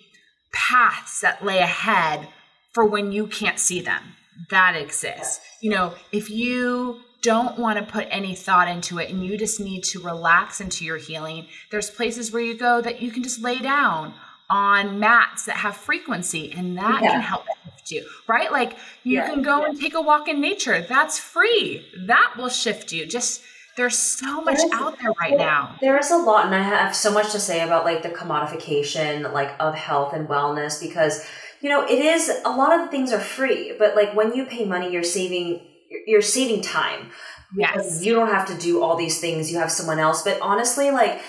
[0.52, 2.28] paths that lay ahead
[2.74, 4.02] for when you can't see them.
[4.50, 5.40] That exists.
[5.62, 9.60] You know, if you don't want to put any thought into it and you just
[9.60, 13.40] need to relax into your healing, there's places where you go that you can just
[13.40, 14.14] lay down
[14.48, 17.12] on mats that have frequency and that yeah.
[17.12, 18.50] can help shift you, right?
[18.50, 19.28] Like you yeah.
[19.28, 19.68] can go yeah.
[19.68, 20.82] and take a walk in nature.
[20.82, 21.86] That's free.
[22.06, 23.06] That will shift you.
[23.06, 23.42] Just
[23.76, 25.76] there's so much there's, out there right now.
[25.80, 29.32] There is a lot, and I have so much to say about like the commodification,
[29.32, 31.24] like of health and wellness, because
[31.60, 34.44] you know it is a lot of the things are free, but like when you
[34.44, 35.60] pay money, you're saving
[36.06, 37.10] you're saving time.
[37.54, 38.04] Yes.
[38.04, 39.50] You don't have to do all these things.
[39.50, 40.22] You have someone else.
[40.22, 41.20] But honestly, like,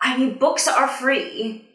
[0.00, 1.66] I mean, books are free.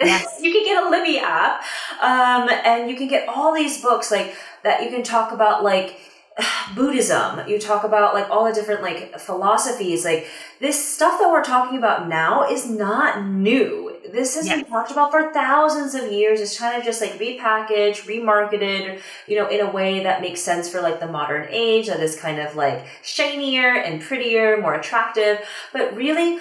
[0.00, 0.38] Yes.
[0.42, 1.62] you can get a Libby app,
[2.00, 4.82] um, and you can get all these books like that.
[4.82, 5.98] You can talk about like
[6.74, 7.46] Buddhism.
[7.46, 10.04] You talk about like all the different like philosophies.
[10.04, 10.26] Like
[10.60, 15.10] this stuff that we're talking about now is not new this has been talked about
[15.10, 16.40] for thousands of years.
[16.40, 20.68] It's kind of just like repackaged, remarketed, you know, in a way that makes sense
[20.68, 25.38] for like the modern age that is kind of like shinier and prettier, more attractive.
[25.72, 26.38] But really,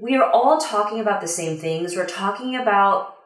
[0.00, 1.96] we are all talking about the same things.
[1.96, 3.16] We're talking about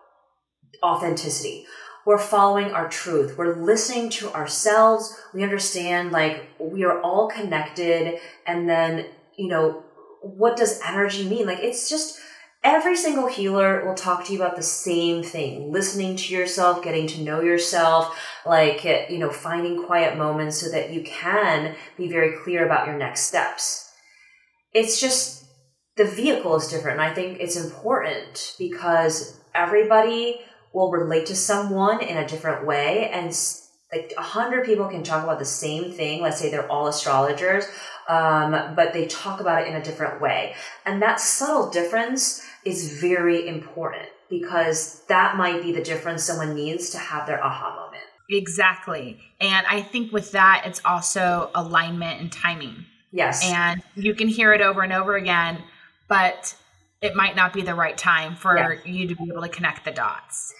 [0.82, 1.66] authenticity.
[2.04, 3.36] We're following our truth.
[3.36, 5.18] We're listening to ourselves.
[5.34, 8.18] We understand like we are all connected.
[8.46, 9.06] And then,
[9.36, 9.82] you know,
[10.22, 11.46] what does energy mean?
[11.46, 12.20] Like it's just,
[12.66, 17.06] every single healer will talk to you about the same thing listening to yourself getting
[17.06, 22.36] to know yourself like you know finding quiet moments so that you can be very
[22.42, 23.92] clear about your next steps
[24.72, 25.44] it's just
[25.96, 30.40] the vehicle is different and i think it's important because everybody
[30.72, 33.32] will relate to someone in a different way and
[33.92, 36.20] like a hundred people can talk about the same thing.
[36.20, 37.64] Let's say they're all astrologers,
[38.08, 40.54] um, but they talk about it in a different way.
[40.84, 46.90] And that subtle difference is very important because that might be the difference someone needs
[46.90, 48.02] to have their aha moment.
[48.28, 49.20] Exactly.
[49.40, 52.84] And I think with that, it's also alignment and timing.
[53.12, 53.44] Yes.
[53.44, 55.62] And you can hear it over and over again,
[56.08, 56.56] but
[57.00, 58.84] it might not be the right time for yes.
[58.84, 60.52] you to be able to connect the dots.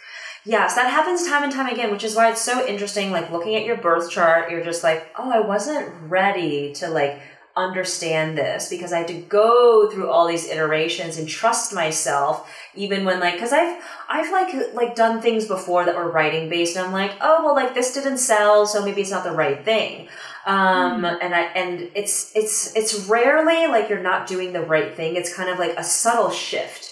[0.44, 3.10] Yes, that happens time and time again, which is why it's so interesting.
[3.10, 7.20] Like looking at your birth chart, you're just like, oh, I wasn't ready to like
[7.56, 13.04] understand this because I had to go through all these iterations and trust myself even
[13.04, 16.86] when like because I've I've like like done things before that were writing based and
[16.86, 20.08] I'm like oh well like this didn't sell so maybe it's not the right thing
[20.46, 21.18] um mm.
[21.22, 25.34] and I and it's it's it's rarely like you're not doing the right thing it's
[25.34, 26.90] kind of like a subtle shift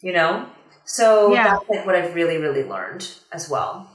[0.00, 0.46] you know
[0.84, 1.54] so yeah.
[1.54, 3.88] that's like what I've really, really learned as well.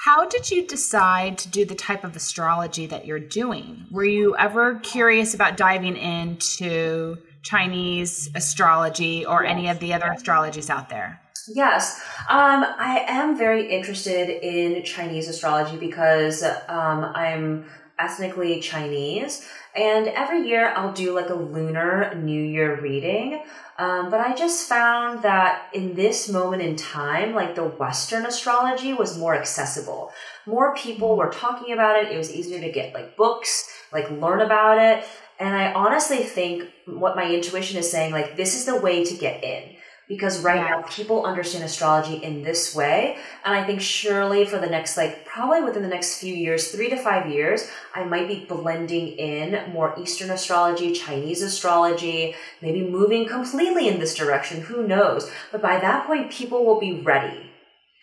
[0.00, 3.84] How did you decide to do the type of astrology that you're doing?
[3.90, 9.50] Were you ever curious about diving into Chinese astrology or yes.
[9.50, 11.20] any of the other astrologies out there?
[11.54, 17.64] Yes, um, I am very interested in Chinese astrology because um, I'm
[17.98, 23.42] ethnically Chinese, and every year I'll do like a lunar New Year reading.
[23.78, 28.92] Um, but I just found that in this moment in time, like the Western astrology
[28.92, 30.12] was more accessible.
[30.46, 32.10] More people were talking about it.
[32.10, 35.04] It was easier to get like books, like learn about it.
[35.38, 39.14] And I honestly think what my intuition is saying, like, this is the way to
[39.14, 39.76] get in
[40.08, 40.70] because right yeah.
[40.70, 43.18] now people understand astrology in this way.
[43.44, 46.88] And i think surely for the next like probably within the next few years three
[46.90, 53.26] to five years i might be blending in more eastern astrology chinese astrology maybe moving
[53.26, 54.62] completely in this direction.
[54.62, 55.30] Who knows?
[55.52, 57.50] But by that point people will be ready.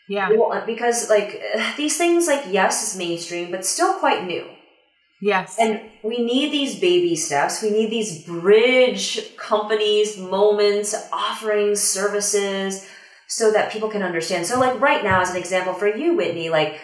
[0.08, 0.30] Yeah.
[0.30, 1.42] Uh, because like
[1.78, 4.46] these things like yes is mainstream but still quite new
[5.22, 5.58] Yes.
[5.60, 7.62] And we need these baby steps.
[7.62, 12.86] We need these bridge companies, moments, offerings, services
[13.28, 14.46] so that people can understand.
[14.46, 16.80] So, like right now, as an example for you, Whitney, like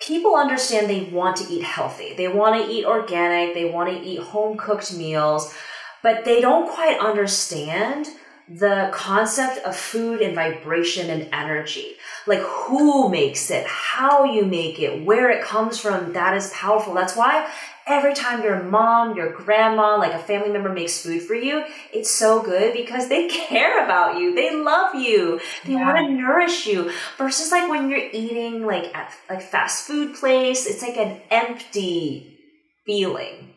[0.00, 2.14] people understand they want to eat healthy.
[2.14, 3.54] They want to eat organic.
[3.54, 5.54] They want to eat home cooked meals,
[6.02, 8.08] but they don't quite understand
[8.48, 11.96] the concept of food and vibration and energy.
[12.26, 16.94] Like who makes it, how you make it, where it comes from, that is powerful.
[16.94, 17.50] That's why
[17.86, 22.10] every time your mom, your grandma, like a family member makes food for you, it's
[22.10, 24.34] so good because they care about you.
[24.34, 25.40] They love you.
[25.64, 25.92] They yeah.
[25.92, 26.90] want to nourish you.
[27.16, 32.38] Versus like when you're eating like at like fast food place, it's like an empty
[32.86, 33.54] feeling.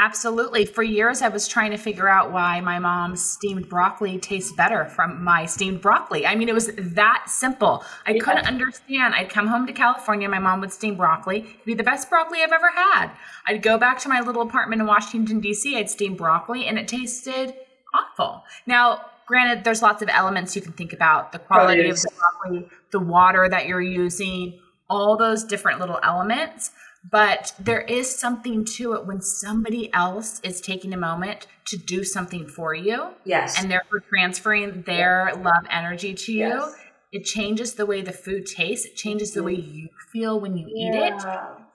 [0.00, 0.64] Absolutely.
[0.64, 4.86] For years, I was trying to figure out why my mom's steamed broccoli tastes better
[4.86, 6.24] from my steamed broccoli.
[6.24, 7.84] I mean, it was that simple.
[8.06, 8.20] I yeah.
[8.20, 9.14] couldn't understand.
[9.16, 11.40] I'd come home to California, my mom would steam broccoli.
[11.40, 13.10] It'd be the best broccoli I've ever had.
[13.48, 16.86] I'd go back to my little apartment in Washington, D.C., I'd steam broccoli, and it
[16.86, 17.54] tasted
[17.92, 18.44] awful.
[18.66, 22.68] Now, granted, there's lots of elements you can think about the quality of the broccoli,
[22.92, 26.70] the water that you're using, all those different little elements
[27.10, 32.04] but there is something to it when somebody else is taking a moment to do
[32.04, 33.08] something for you.
[33.24, 33.60] Yes.
[33.60, 36.48] And therefore transferring their love energy to you.
[36.48, 36.74] Yes.
[37.10, 38.84] It changes the way the food tastes.
[38.84, 39.76] It changes the way mm-hmm.
[39.76, 40.86] you feel when you yeah.
[40.86, 41.22] eat it.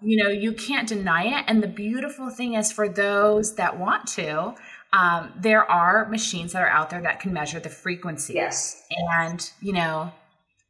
[0.01, 1.45] You know, you can't deny it.
[1.47, 4.53] And the beautiful thing is for those that want to,
[4.91, 8.33] um, there are machines that are out there that can measure the frequency.
[8.33, 8.83] Yes.
[8.91, 10.11] And, you know,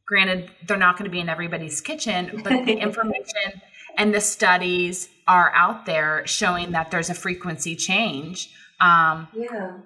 [0.08, 3.62] granted, they're not going to be in everybody's kitchen, but the information
[3.97, 8.49] and the studies are out there showing that there's a frequency change
[8.82, 9.77] um, yeah.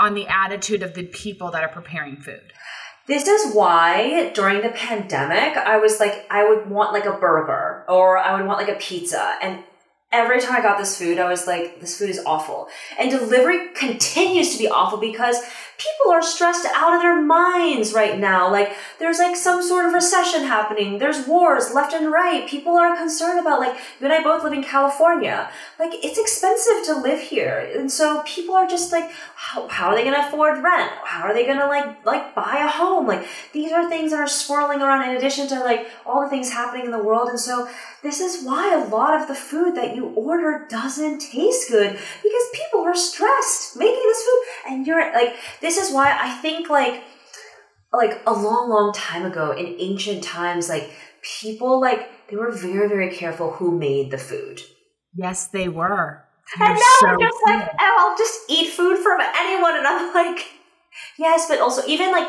[0.00, 2.52] on the attitude of the people that are preparing food.
[3.06, 7.84] This is why during the pandemic, I was like, I would want like a burger
[7.86, 9.36] or I would want like a pizza.
[9.42, 9.62] And
[10.14, 12.68] every time I got this food, I was like, this food is awful.
[12.98, 15.42] And delivery continues to be awful because
[15.76, 18.50] people are stressed out of their minds right now.
[18.50, 20.98] Like, there's like some sort of recession happening.
[20.98, 22.48] There's wars left and right.
[22.48, 25.50] People are concerned about, like, you and I both live in California.
[25.80, 27.72] Like, it's expensive to live here.
[27.76, 30.92] And so people are just like, how, how are they going to afford rent?
[31.04, 33.08] How are they going to, like, like buy a home?
[33.08, 36.52] Like, these are things that are swirling around in addition to, like, all the things
[36.52, 37.28] happening in the world.
[37.28, 37.68] And so
[38.02, 41.92] this is why a lot of the food that you you order doesn't taste good
[41.92, 46.68] because people are stressed making this food and you're like this is why I think
[46.68, 47.02] like
[47.92, 50.90] like a long long time ago in ancient times like
[51.22, 54.62] people like they were very very careful who made the food.
[55.14, 56.24] Yes, they were.
[56.58, 59.86] You're and now so I'm just like, oh, I'll just eat food from anyone and
[59.86, 60.46] I'm like
[61.18, 62.28] yes, but also even like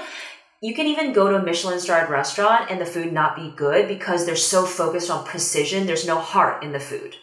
[0.62, 3.88] you can even go to a Michelin starred restaurant and the food not be good
[3.88, 5.86] because they're so focused on precision.
[5.86, 7.18] There's no heart in the food.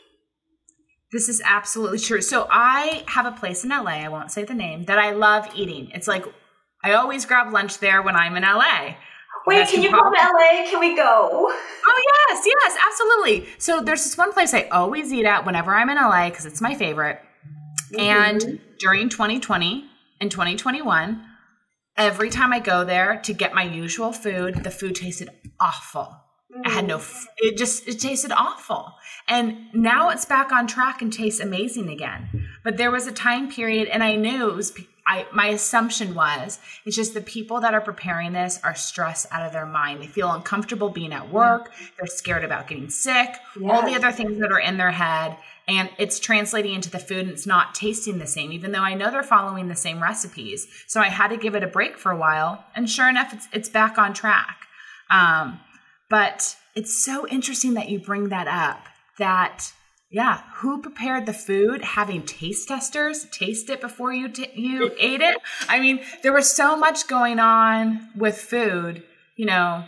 [1.13, 2.23] This is absolutely true.
[2.23, 5.49] So I have a place in LA, I won't say the name, that I love
[5.55, 5.91] eating.
[5.93, 6.25] It's like
[6.83, 8.95] I always grab lunch there when I'm in LA.
[9.47, 10.71] Wait, can you come to LA?
[10.71, 11.51] Can we go?
[11.85, 13.47] Oh yes, yes, absolutely.
[13.59, 16.61] So there's this one place I always eat at whenever I'm in LA because it's
[16.61, 17.21] my favorite.
[17.93, 18.01] Mm-hmm.
[18.01, 19.85] And during 2020
[20.21, 21.25] and 2021,
[21.97, 25.29] every time I go there to get my usual food, the food tasted
[25.61, 26.22] awful.
[26.65, 27.27] I had no, mm.
[27.39, 28.95] it just, it tasted awful.
[29.29, 32.49] And now it's back on track and tastes amazing again.
[32.63, 34.73] But there was a time period and I knew it was,
[35.07, 39.47] I, my assumption was, it's just the people that are preparing this are stressed out
[39.47, 40.03] of their mind.
[40.03, 41.73] They feel uncomfortable being at work.
[41.99, 43.71] They're scared about getting sick, yes.
[43.71, 45.37] all the other things that are in their head
[45.69, 48.95] and it's translating into the food and it's not tasting the same even though i
[48.95, 52.11] know they're following the same recipes so i had to give it a break for
[52.11, 54.67] a while and sure enough it's, it's back on track
[55.11, 55.61] um,
[56.13, 58.85] but it's so interesting that you bring that up
[59.19, 59.73] that
[60.11, 65.23] yeah who prepared the food having taste testers taste it before you t- you ate
[65.23, 65.39] it?
[65.71, 69.03] I mean there was so much going on with food
[69.37, 69.85] you know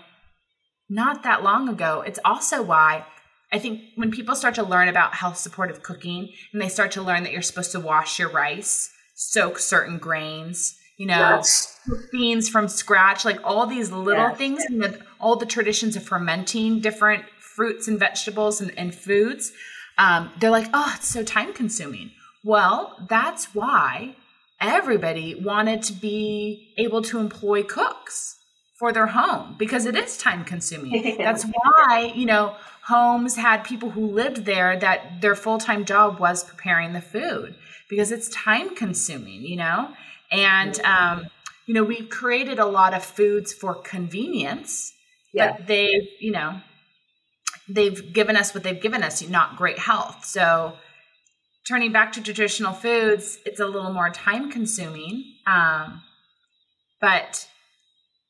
[0.88, 2.02] not that long ago.
[2.06, 3.04] It's also why
[3.52, 7.02] I think when people start to learn about health supportive cooking and they start to
[7.02, 11.78] learn that you're supposed to wash your rice, soak certain grains, you know, yes.
[12.12, 14.38] beans from scratch, like all these little yes.
[14.38, 19.52] things, and the, all the traditions of fermenting different fruits and vegetables and, and foods,
[19.98, 22.10] um, they're like, oh, it's so time consuming.
[22.42, 24.16] Well, that's why
[24.60, 28.38] everybody wanted to be able to employ cooks
[28.78, 31.16] for their home because it is time consuming.
[31.18, 36.44] That's why, you know, homes had people who lived there that their full-time job was
[36.44, 37.54] preparing the food
[37.88, 39.88] because it's time consuming you know
[40.30, 41.26] and um,
[41.66, 44.92] you know we've created a lot of foods for convenience
[45.32, 45.52] yeah.
[45.52, 46.60] but they've you know
[47.68, 50.74] they've given us what they've given us not great health so
[51.66, 56.02] turning back to traditional foods it's a little more time consuming um,
[57.00, 57.48] but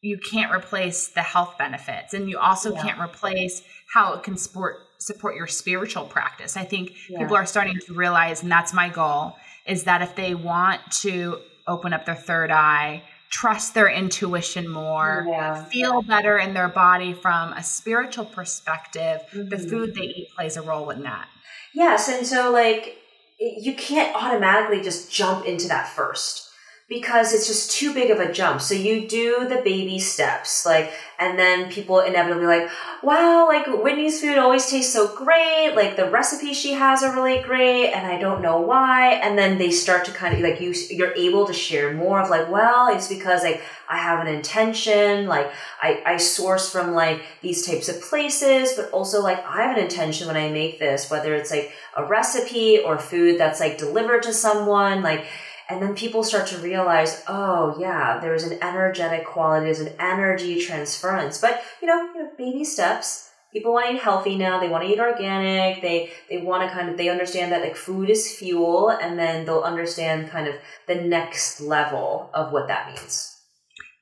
[0.01, 2.83] you can't replace the health benefits and you also yeah.
[2.83, 7.19] can't replace how it can support support your spiritual practice i think yeah.
[7.19, 9.35] people are starting to realize and that's my goal
[9.67, 15.27] is that if they want to open up their third eye trust their intuition more
[15.29, 15.65] yeah.
[15.65, 19.49] feel better in their body from a spiritual perspective mm-hmm.
[19.49, 21.27] the food they eat plays a role in that
[21.75, 22.99] yes and so like
[23.41, 26.51] you can't automatically just jump into that first
[26.87, 28.61] because it's just too big of a jump.
[28.61, 32.69] So you do the baby steps, like, and then people inevitably like,
[33.03, 35.73] wow, like Whitney's food always tastes so great.
[35.75, 39.15] Like the recipes she has are really great, and I don't know why.
[39.15, 42.29] And then they start to kind of like you, you're able to share more of
[42.29, 45.51] like, well, it's because like I have an intention, like
[45.83, 49.83] I, I source from like these types of places, but also like I have an
[49.83, 54.25] intention when I make this, whether it's like a recipe or food that's like delivered
[54.25, 55.27] to someone, like
[55.69, 60.61] and then people start to realize, oh yeah, there's an energetic quality, there's an energy
[60.61, 61.41] transference.
[61.41, 63.31] But you know, you know, baby steps.
[63.53, 64.59] People want to eat healthy now.
[64.59, 65.81] They want to eat organic.
[65.81, 69.45] They they want to kind of they understand that like food is fuel, and then
[69.45, 70.57] they'll understand kind of
[70.89, 73.35] the next level of what that means.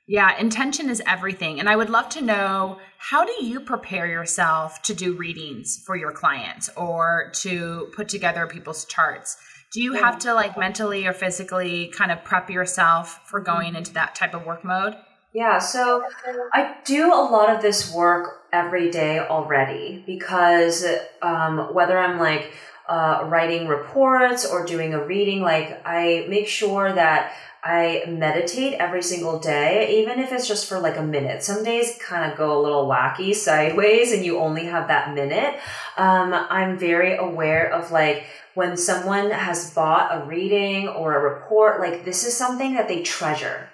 [0.09, 1.61] Yeah, intention is everything.
[1.61, 5.97] And I would love to know how do you prepare yourself to do readings for
[5.97, 9.37] your clients or to put together people's charts?
[9.73, 13.93] Do you have to like mentally or physically kind of prep yourself for going into
[13.95, 14.95] that type of work mode?
[15.33, 16.05] Yeah, so
[16.53, 20.85] I do a lot of this work every day already because
[21.23, 22.53] um, whether I'm like
[22.93, 27.33] uh, writing reports or doing a reading, like I make sure that
[27.65, 31.43] I meditate every single day, even if it's just for like a minute.
[31.43, 35.55] Some days kind of go a little wacky sideways and you only have that minute.
[35.97, 41.81] Um, I'm very aware of like when someone has bought a reading or a report,
[41.81, 43.71] like this is something that they treasure.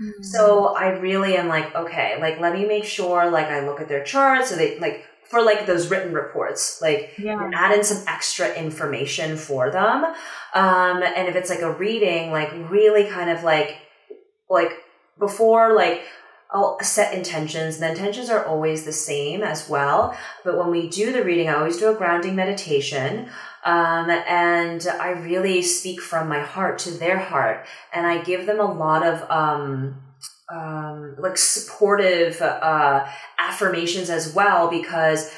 [0.00, 0.22] Mm-hmm.
[0.22, 3.88] So I really am like, okay, like let me make sure like I look at
[3.88, 7.50] their charts so they like for like those written reports, like yeah.
[7.54, 10.04] add in some extra information for them.
[10.54, 13.76] Um, and if it's like a reading, like really kind of like,
[14.50, 14.72] like
[15.18, 16.02] before like
[16.52, 17.78] I'll set intentions.
[17.78, 20.16] The intentions are always the same as well.
[20.44, 23.30] But when we do the reading, I always do a grounding meditation.
[23.64, 27.66] Um, and I really speak from my heart to their heart.
[27.92, 30.02] And I give them a lot of, um,
[30.52, 33.06] um, like supportive, uh,
[33.38, 35.32] affirmations as well, because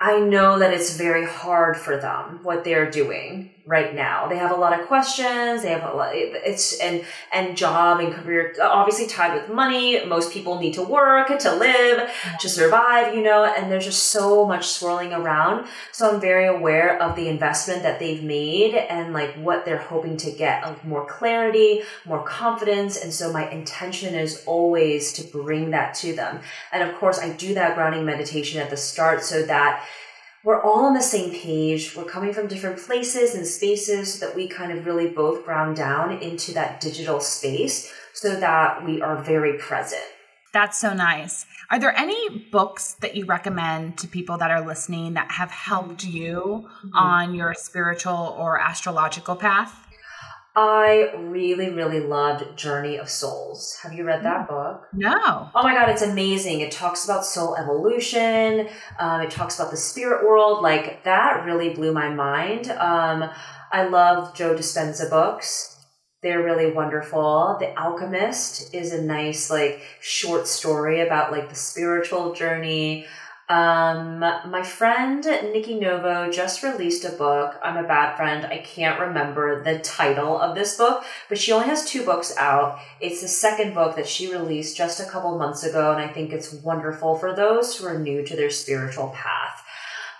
[0.00, 4.28] I know that it's very hard for them, what they're doing right now.
[4.28, 5.62] They have a lot of questions.
[5.62, 10.04] They have a lot, it's, and, and job and career, obviously tied with money.
[10.06, 12.08] Most people need to work to live,
[12.38, 15.66] to survive, you know, and there's just so much swirling around.
[15.90, 20.16] So I'm very aware of the investment that they've made and like what they're hoping
[20.18, 22.96] to get of more clarity, more confidence.
[22.96, 26.40] And so my intention is always to bring that to them.
[26.72, 29.84] And of course, I do that grounding meditation at the start so that
[30.46, 31.96] we're all on the same page.
[31.96, 35.74] We're coming from different places and spaces so that we kind of really both ground
[35.74, 40.04] down into that digital space so that we are very present.
[40.52, 41.46] That's so nice.
[41.68, 46.04] Are there any books that you recommend to people that are listening that have helped
[46.04, 46.96] you mm-hmm.
[46.96, 49.85] on your spiritual or astrological path?
[50.58, 53.76] I really, really loved Journey of Souls.
[53.82, 54.86] Have you read that book?
[54.94, 55.50] No.
[55.54, 56.62] Oh my God, it's amazing.
[56.62, 58.66] It talks about soul evolution.
[58.98, 60.62] Um, it talks about the spirit world.
[60.62, 62.70] Like that really blew my mind.
[62.70, 63.28] Um,
[63.70, 65.76] I love Joe Dispenza books.
[66.22, 67.58] They're really wonderful.
[67.60, 73.06] The Alchemist is a nice, like, short story about like the spiritual journey.
[73.48, 77.54] Um, my friend Nikki Novo just released a book.
[77.62, 78.44] I'm a bad friend.
[78.44, 82.80] I can't remember the title of this book, but she only has two books out.
[83.00, 86.32] It's the second book that she released just a couple months ago, and I think
[86.32, 89.62] it's wonderful for those who are new to their spiritual path.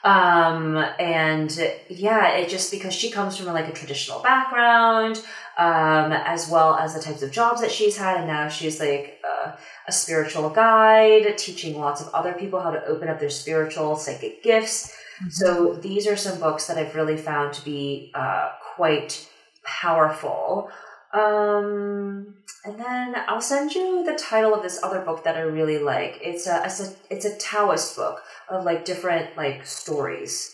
[0.04, 1.50] Um, and
[1.88, 5.20] yeah, it just because she comes from like a traditional background,
[5.56, 9.20] um, as well as the types of jobs that she's had, and now she's like,
[9.24, 9.52] uh,
[9.88, 14.42] a spiritual guide, teaching lots of other people how to open up their spiritual psychic
[14.42, 14.92] gifts.
[15.20, 15.30] Mm-hmm.
[15.30, 19.28] So these are some books that I've really found to be uh, quite
[19.64, 20.70] powerful.
[21.12, 22.34] Um,
[22.64, 26.18] and then I'll send you the title of this other book that I really like.
[26.20, 30.52] It's a, it's a it's a Taoist book of like different like stories.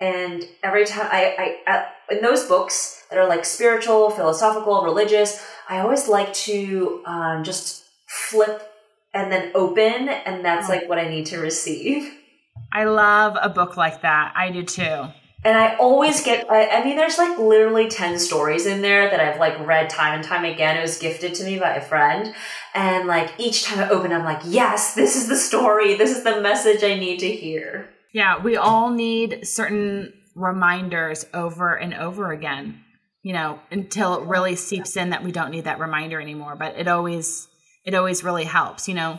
[0.00, 5.80] And every time I, I, in those books that are like spiritual, philosophical, religious, I
[5.80, 8.62] always like to um, just flip
[9.14, 12.12] and then open and that's like what I need to receive.
[12.72, 14.32] I love a book like that.
[14.36, 15.08] I do too.
[15.44, 19.20] And I always get, I, I, mean, there's like literally 10 stories in there that
[19.20, 20.76] I've like read time and time again.
[20.76, 22.34] It was gifted to me by a friend.
[22.74, 25.94] And like each time I open, I'm like, yes, this is the story.
[25.94, 27.88] This is the message I need to hear.
[28.12, 32.84] Yeah, we all need certain reminders over and over again,
[33.22, 36.56] you know, until it really seeps in that we don't need that reminder anymore.
[36.56, 37.48] But it always,
[37.84, 38.88] it always really helps.
[38.88, 39.18] You know,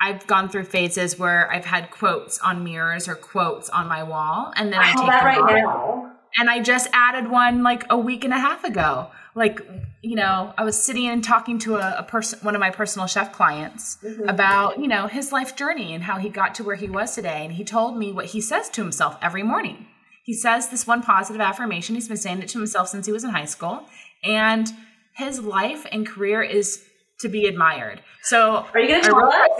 [0.00, 4.52] I've gone through phases where I've had quotes on mirrors or quotes on my wall,
[4.56, 5.50] and then I, I take that right off.
[5.50, 6.12] now.
[6.38, 9.10] And I just added one like a week and a half ago.
[9.34, 9.60] Like,
[10.02, 13.06] you know, I was sitting and talking to a, a person, one of my personal
[13.06, 14.28] chef clients, mm-hmm.
[14.28, 17.44] about you know his life journey and how he got to where he was today.
[17.44, 19.86] And he told me what he says to himself every morning.
[20.22, 21.94] He says this one positive affirmation.
[21.94, 23.86] He's been saying it to himself since he was in high school,
[24.22, 24.68] and
[25.16, 26.84] his life and career is
[27.20, 28.02] to be admired.
[28.22, 29.50] So are you going to tell us?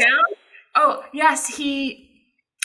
[0.75, 2.09] Oh yes, he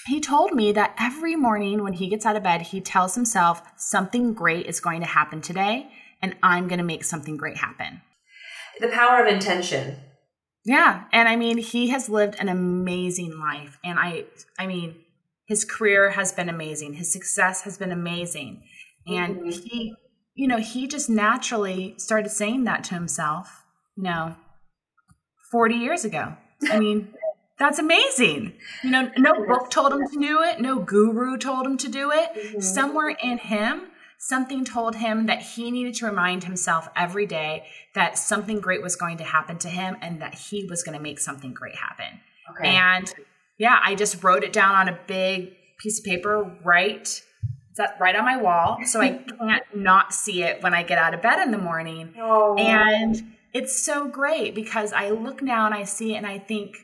[0.07, 3.61] he told me that every morning when he gets out of bed, he tells himself
[3.75, 5.89] something great is going to happen today,
[6.21, 8.01] and I'm going to make something great happen.
[8.79, 9.97] The power of intention.
[10.63, 14.25] Yeah, and I mean, he has lived an amazing life, and I,
[14.59, 14.95] I mean,
[15.47, 16.93] his career has been amazing.
[16.93, 18.63] His success has been amazing,
[19.07, 19.49] and mm-hmm.
[19.49, 19.95] he,
[20.35, 23.63] you know, he just naturally started saying that to himself.
[23.95, 24.35] You know,
[25.51, 26.35] 40 years ago.
[26.69, 27.13] I mean,
[27.57, 28.53] that's amazing.
[28.83, 32.11] You know, no book told him to do it, no guru told him to do
[32.11, 32.29] it.
[32.35, 32.59] Mm-hmm.
[32.59, 33.87] Somewhere in him,
[34.19, 38.95] something told him that he needed to remind himself every day that something great was
[38.95, 42.19] going to happen to him and that he was going to make something great happen.
[42.51, 42.75] Okay.
[42.75, 43.13] And
[43.57, 47.21] yeah, I just wrote it down on a big piece of paper right
[47.77, 51.13] that right on my wall so I can't not see it when I get out
[51.13, 52.13] of bed in the morning.
[52.19, 52.55] Oh.
[52.57, 56.75] And it's so great because I look now and I see it and I think,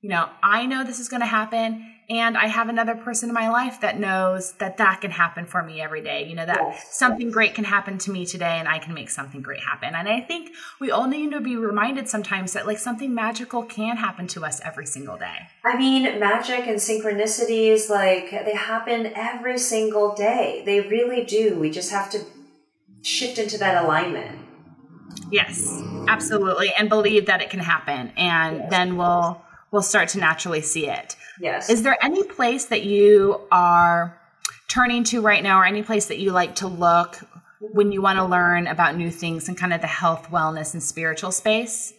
[0.00, 1.94] you know, I know this is going to happen.
[2.10, 5.62] And I have another person in my life that knows that that can happen for
[5.62, 6.26] me every day.
[6.26, 7.34] You know, that yes, something yes.
[7.34, 9.94] great can happen to me today and I can make something great happen.
[9.94, 13.98] And I think we all need to be reminded sometimes that like something magical can
[13.98, 15.36] happen to us every single day.
[15.64, 20.62] I mean, magic and synchronicities, like they happen every single day.
[20.64, 21.58] They really do.
[21.58, 22.24] We just have to
[23.02, 24.38] shift into that alignment.
[25.30, 25.78] Yes,
[26.08, 26.72] absolutely.
[26.78, 28.12] And believe that it can happen.
[28.16, 31.16] And Yes, then we'll we'll start to naturally see it.
[31.40, 31.70] Yes.
[31.70, 34.18] Is there any place that you are
[34.68, 37.18] turning to right now or any place that you like to look
[37.60, 40.82] when you want to learn about new things in kind of the health, wellness, and
[40.82, 41.92] spiritual space?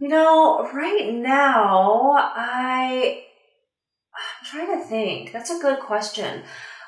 [0.00, 3.24] You know, right now, I
[4.14, 5.32] I'm trying to think.
[5.32, 6.42] That's a good question.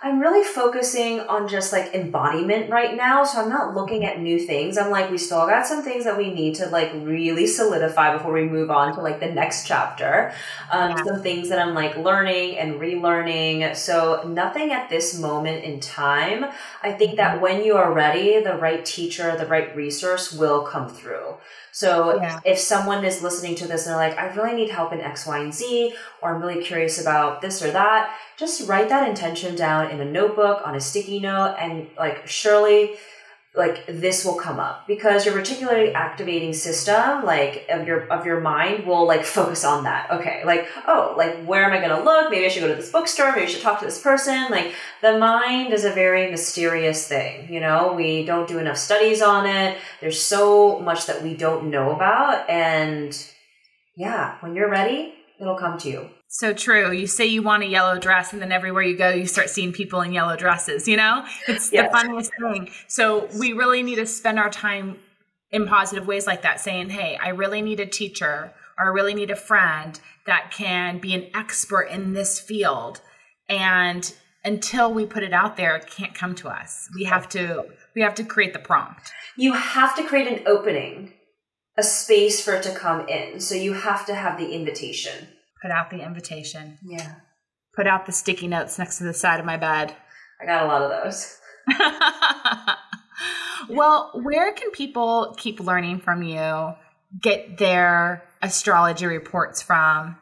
[0.07, 3.25] I'm really focusing on just like embodiment right now.
[3.25, 4.79] So I'm not looking at new things.
[4.79, 8.33] I'm like, we still got some things that we need to like really solidify before
[8.33, 10.33] we move on to like the next chapter.
[10.71, 11.03] Um, Yeah.
[11.03, 13.75] Some things that I'm like learning and relearning.
[13.75, 16.45] So nothing at this moment in time.
[16.85, 20.89] I think that when you are ready, the right teacher, the right resource will come
[20.89, 21.35] through.
[21.77, 22.41] So Yeah.
[22.43, 25.27] if someone is listening to this and they're like, I really need help in X,
[25.27, 29.55] Y, and Z, or I'm really curious about this or that, just write that intention
[29.57, 32.97] down in a notebook, on a sticky note, and like surely
[33.57, 34.87] like this will come up.
[34.87, 39.85] Because your reticularly activating system like of your of your mind will like focus on
[39.85, 40.11] that.
[40.11, 42.31] Okay like oh like where am i going to look?
[42.31, 43.33] Maybe i should go to this bookstore.
[43.33, 44.51] Maybe i should talk to this person.
[44.51, 47.93] Like the mind is a very mysterious thing you know?
[47.95, 49.79] We don't do enough studies on it.
[50.01, 52.49] There's so much that we don't know about.
[52.51, 53.17] And
[53.97, 56.91] yeah when you're ready it'll come to you So true.
[56.93, 59.73] You say you want a yellow dress, and then everywhere you go, you start seeing
[59.73, 60.87] people in yellow dresses.
[60.89, 61.91] You know, it's Yes.
[61.91, 62.71] the funniest thing.
[62.89, 64.99] So we really need to spend our time
[65.51, 69.15] in positive ways like that, saying, "Hey, I really need a teacher, or I really
[69.15, 73.01] need a friend that can be an expert in this field."
[73.49, 74.13] And
[74.45, 76.89] until we put it out there, it can't come to us.
[76.95, 77.67] We have to.
[77.95, 79.13] We have to create the prompt.
[79.39, 81.13] you have to create an opening
[81.79, 85.29] a space for it to come in so you have to have the invitation
[85.67, 86.79] Put out the invitation.
[86.83, 87.17] yeah
[87.75, 89.95] Put out the sticky notes next to the side of my bed.
[90.41, 91.39] i got a lot of those
[93.69, 96.75] well, where can people keep learning from you,
[97.21, 100.17] get their astrology reports from?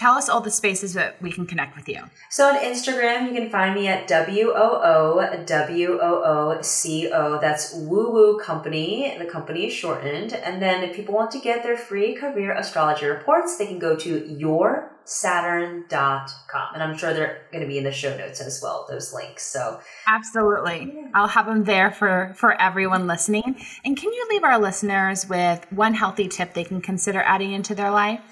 [0.00, 2.00] Tell us all the spaces that we can connect with you.
[2.30, 7.12] So on Instagram, you can find me at W O O W O O C
[7.12, 7.38] O.
[7.38, 9.14] That's Woo Woo Company.
[9.18, 10.32] The company is shortened.
[10.32, 13.94] And then if people want to get their free career astrology reports, they can go
[13.96, 16.68] to yoursaturn.com.
[16.72, 19.46] And I'm sure they're going to be in the show notes as well, those links.
[19.46, 21.10] So Absolutely.
[21.12, 23.62] I'll have them there for, for everyone listening.
[23.84, 27.74] And can you leave our listeners with one healthy tip they can consider adding into
[27.74, 28.22] their life?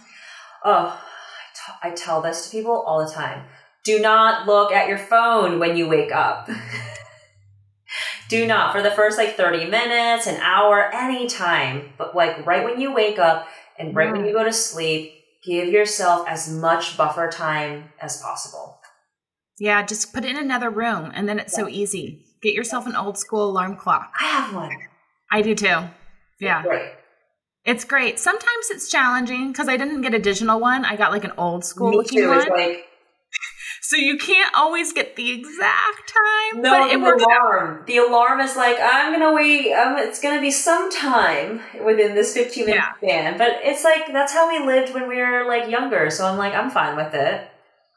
[0.65, 0.99] Oh,
[1.83, 3.45] I tell this to people all the time.
[3.85, 6.49] Do not look at your phone when you wake up.
[8.29, 11.95] Do not for the first like 30 minutes, an hour, anytime.
[11.97, 13.49] But like right when you wake up
[13.79, 14.27] and right when mm.
[14.27, 15.13] you go to sleep,
[15.45, 18.81] give yourself as much buffer time as possible.
[19.59, 22.27] Yeah, just put it in another room and then it's so easy.
[22.43, 24.13] Get yourself an old school alarm clock.
[24.21, 24.71] I have one.
[25.33, 25.81] I do too.
[26.41, 26.63] Yeah.
[26.63, 26.93] Great.
[27.69, 28.19] It's great.
[28.19, 30.85] Sometimes it's challenging because I didn't get a digital one.
[30.87, 32.29] I got like an old school Me looking too.
[32.29, 32.39] one.
[32.39, 32.87] It's like
[33.83, 36.63] so you can't always get the exact time.
[36.63, 37.31] no but it the works out.
[37.31, 37.85] alarm.
[37.87, 39.73] The alarm is like I'm gonna wait.
[39.75, 42.95] Um, it's gonna be some time within this 15 minute Yeah.
[42.97, 43.39] span.
[43.39, 46.09] But it's like that's how we lived when we were like younger.
[46.11, 47.49] So I'm like I'm fine with it.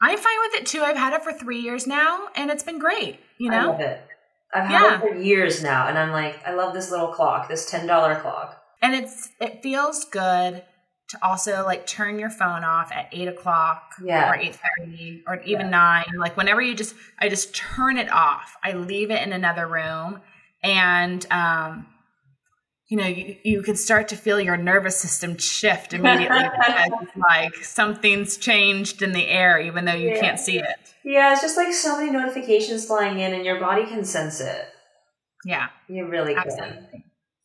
[0.02, 0.82] I'm fine with it too.
[0.82, 3.20] I've had it for three years now and it's been great.
[3.38, 4.00] You know, I love it.
[4.54, 4.94] I've had Yeah.
[4.96, 8.16] it for years now, and I'm like, I love this little clock, this ten dollar
[8.16, 8.61] clock.
[8.82, 10.62] And it's it feels good
[11.08, 14.30] to also like turn your phone off at eight o'clock Yeah.
[14.30, 16.04] or eight thirty or even nine.
[16.18, 18.56] Like whenever you just I just turn it off.
[18.64, 20.20] I leave it in another room
[20.62, 21.86] and um
[22.88, 27.16] you know, you, you can start to feel your nervous system shift immediately because it's
[27.16, 30.20] like something's changed in the air, even though you Yeah.
[30.20, 30.94] can't see it.
[31.02, 34.66] Yeah, it's just like so many notifications flying in, and your body can sense it.
[35.44, 36.86] Yeah, You really can.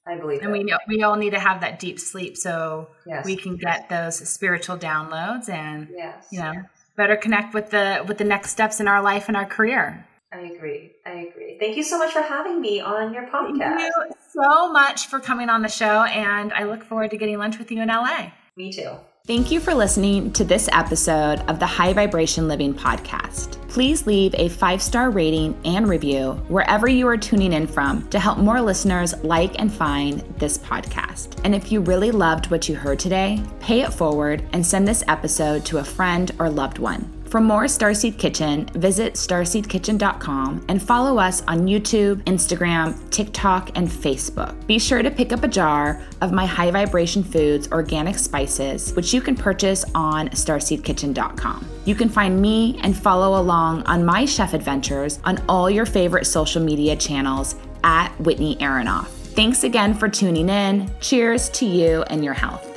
[0.07, 3.25] I believe And we know we all need to have that deep sleep so yes.
[3.25, 6.27] we can get those spiritual downloads and Yes.
[6.31, 6.53] you know
[6.95, 10.39] better connect with the with the next steps in our life and our career I
[10.39, 10.91] agree.
[11.05, 11.57] I agree.
[11.57, 13.59] Thank you so much for having me on your podcast.
[13.59, 13.91] thank you
[14.33, 17.71] so much for coming on the show and i look forward to getting lunch with
[17.71, 18.91] you in la Me too.
[19.27, 23.59] Thank you for listening to this episode of the High Vibration Living Podcast.
[23.67, 28.19] Please leave a five star rating and review wherever you are tuning in from to
[28.19, 31.41] help more listeners like and find this podcast.
[31.43, 35.03] And if you really loved what you heard today, pay it forward and send this
[35.09, 37.16] episode to a friend or loved one.
[37.27, 44.65] For more Starseed Kitchen, visit starseedkitchen.com and follow us on YouTube, Instagram, TikTok, and Facebook.
[44.65, 49.13] Be sure to pick up a jar of my High Vibration Foods organic spices, which
[49.13, 51.67] you can purchase on starseedkitchen.com.
[51.83, 56.25] You can find me and follow along on my chef adventures on all your favorite
[56.25, 59.07] social media channels at Whitney Aronoff.
[59.07, 60.89] Thanks again for tuning in.
[61.01, 62.76] Cheers to you and your health.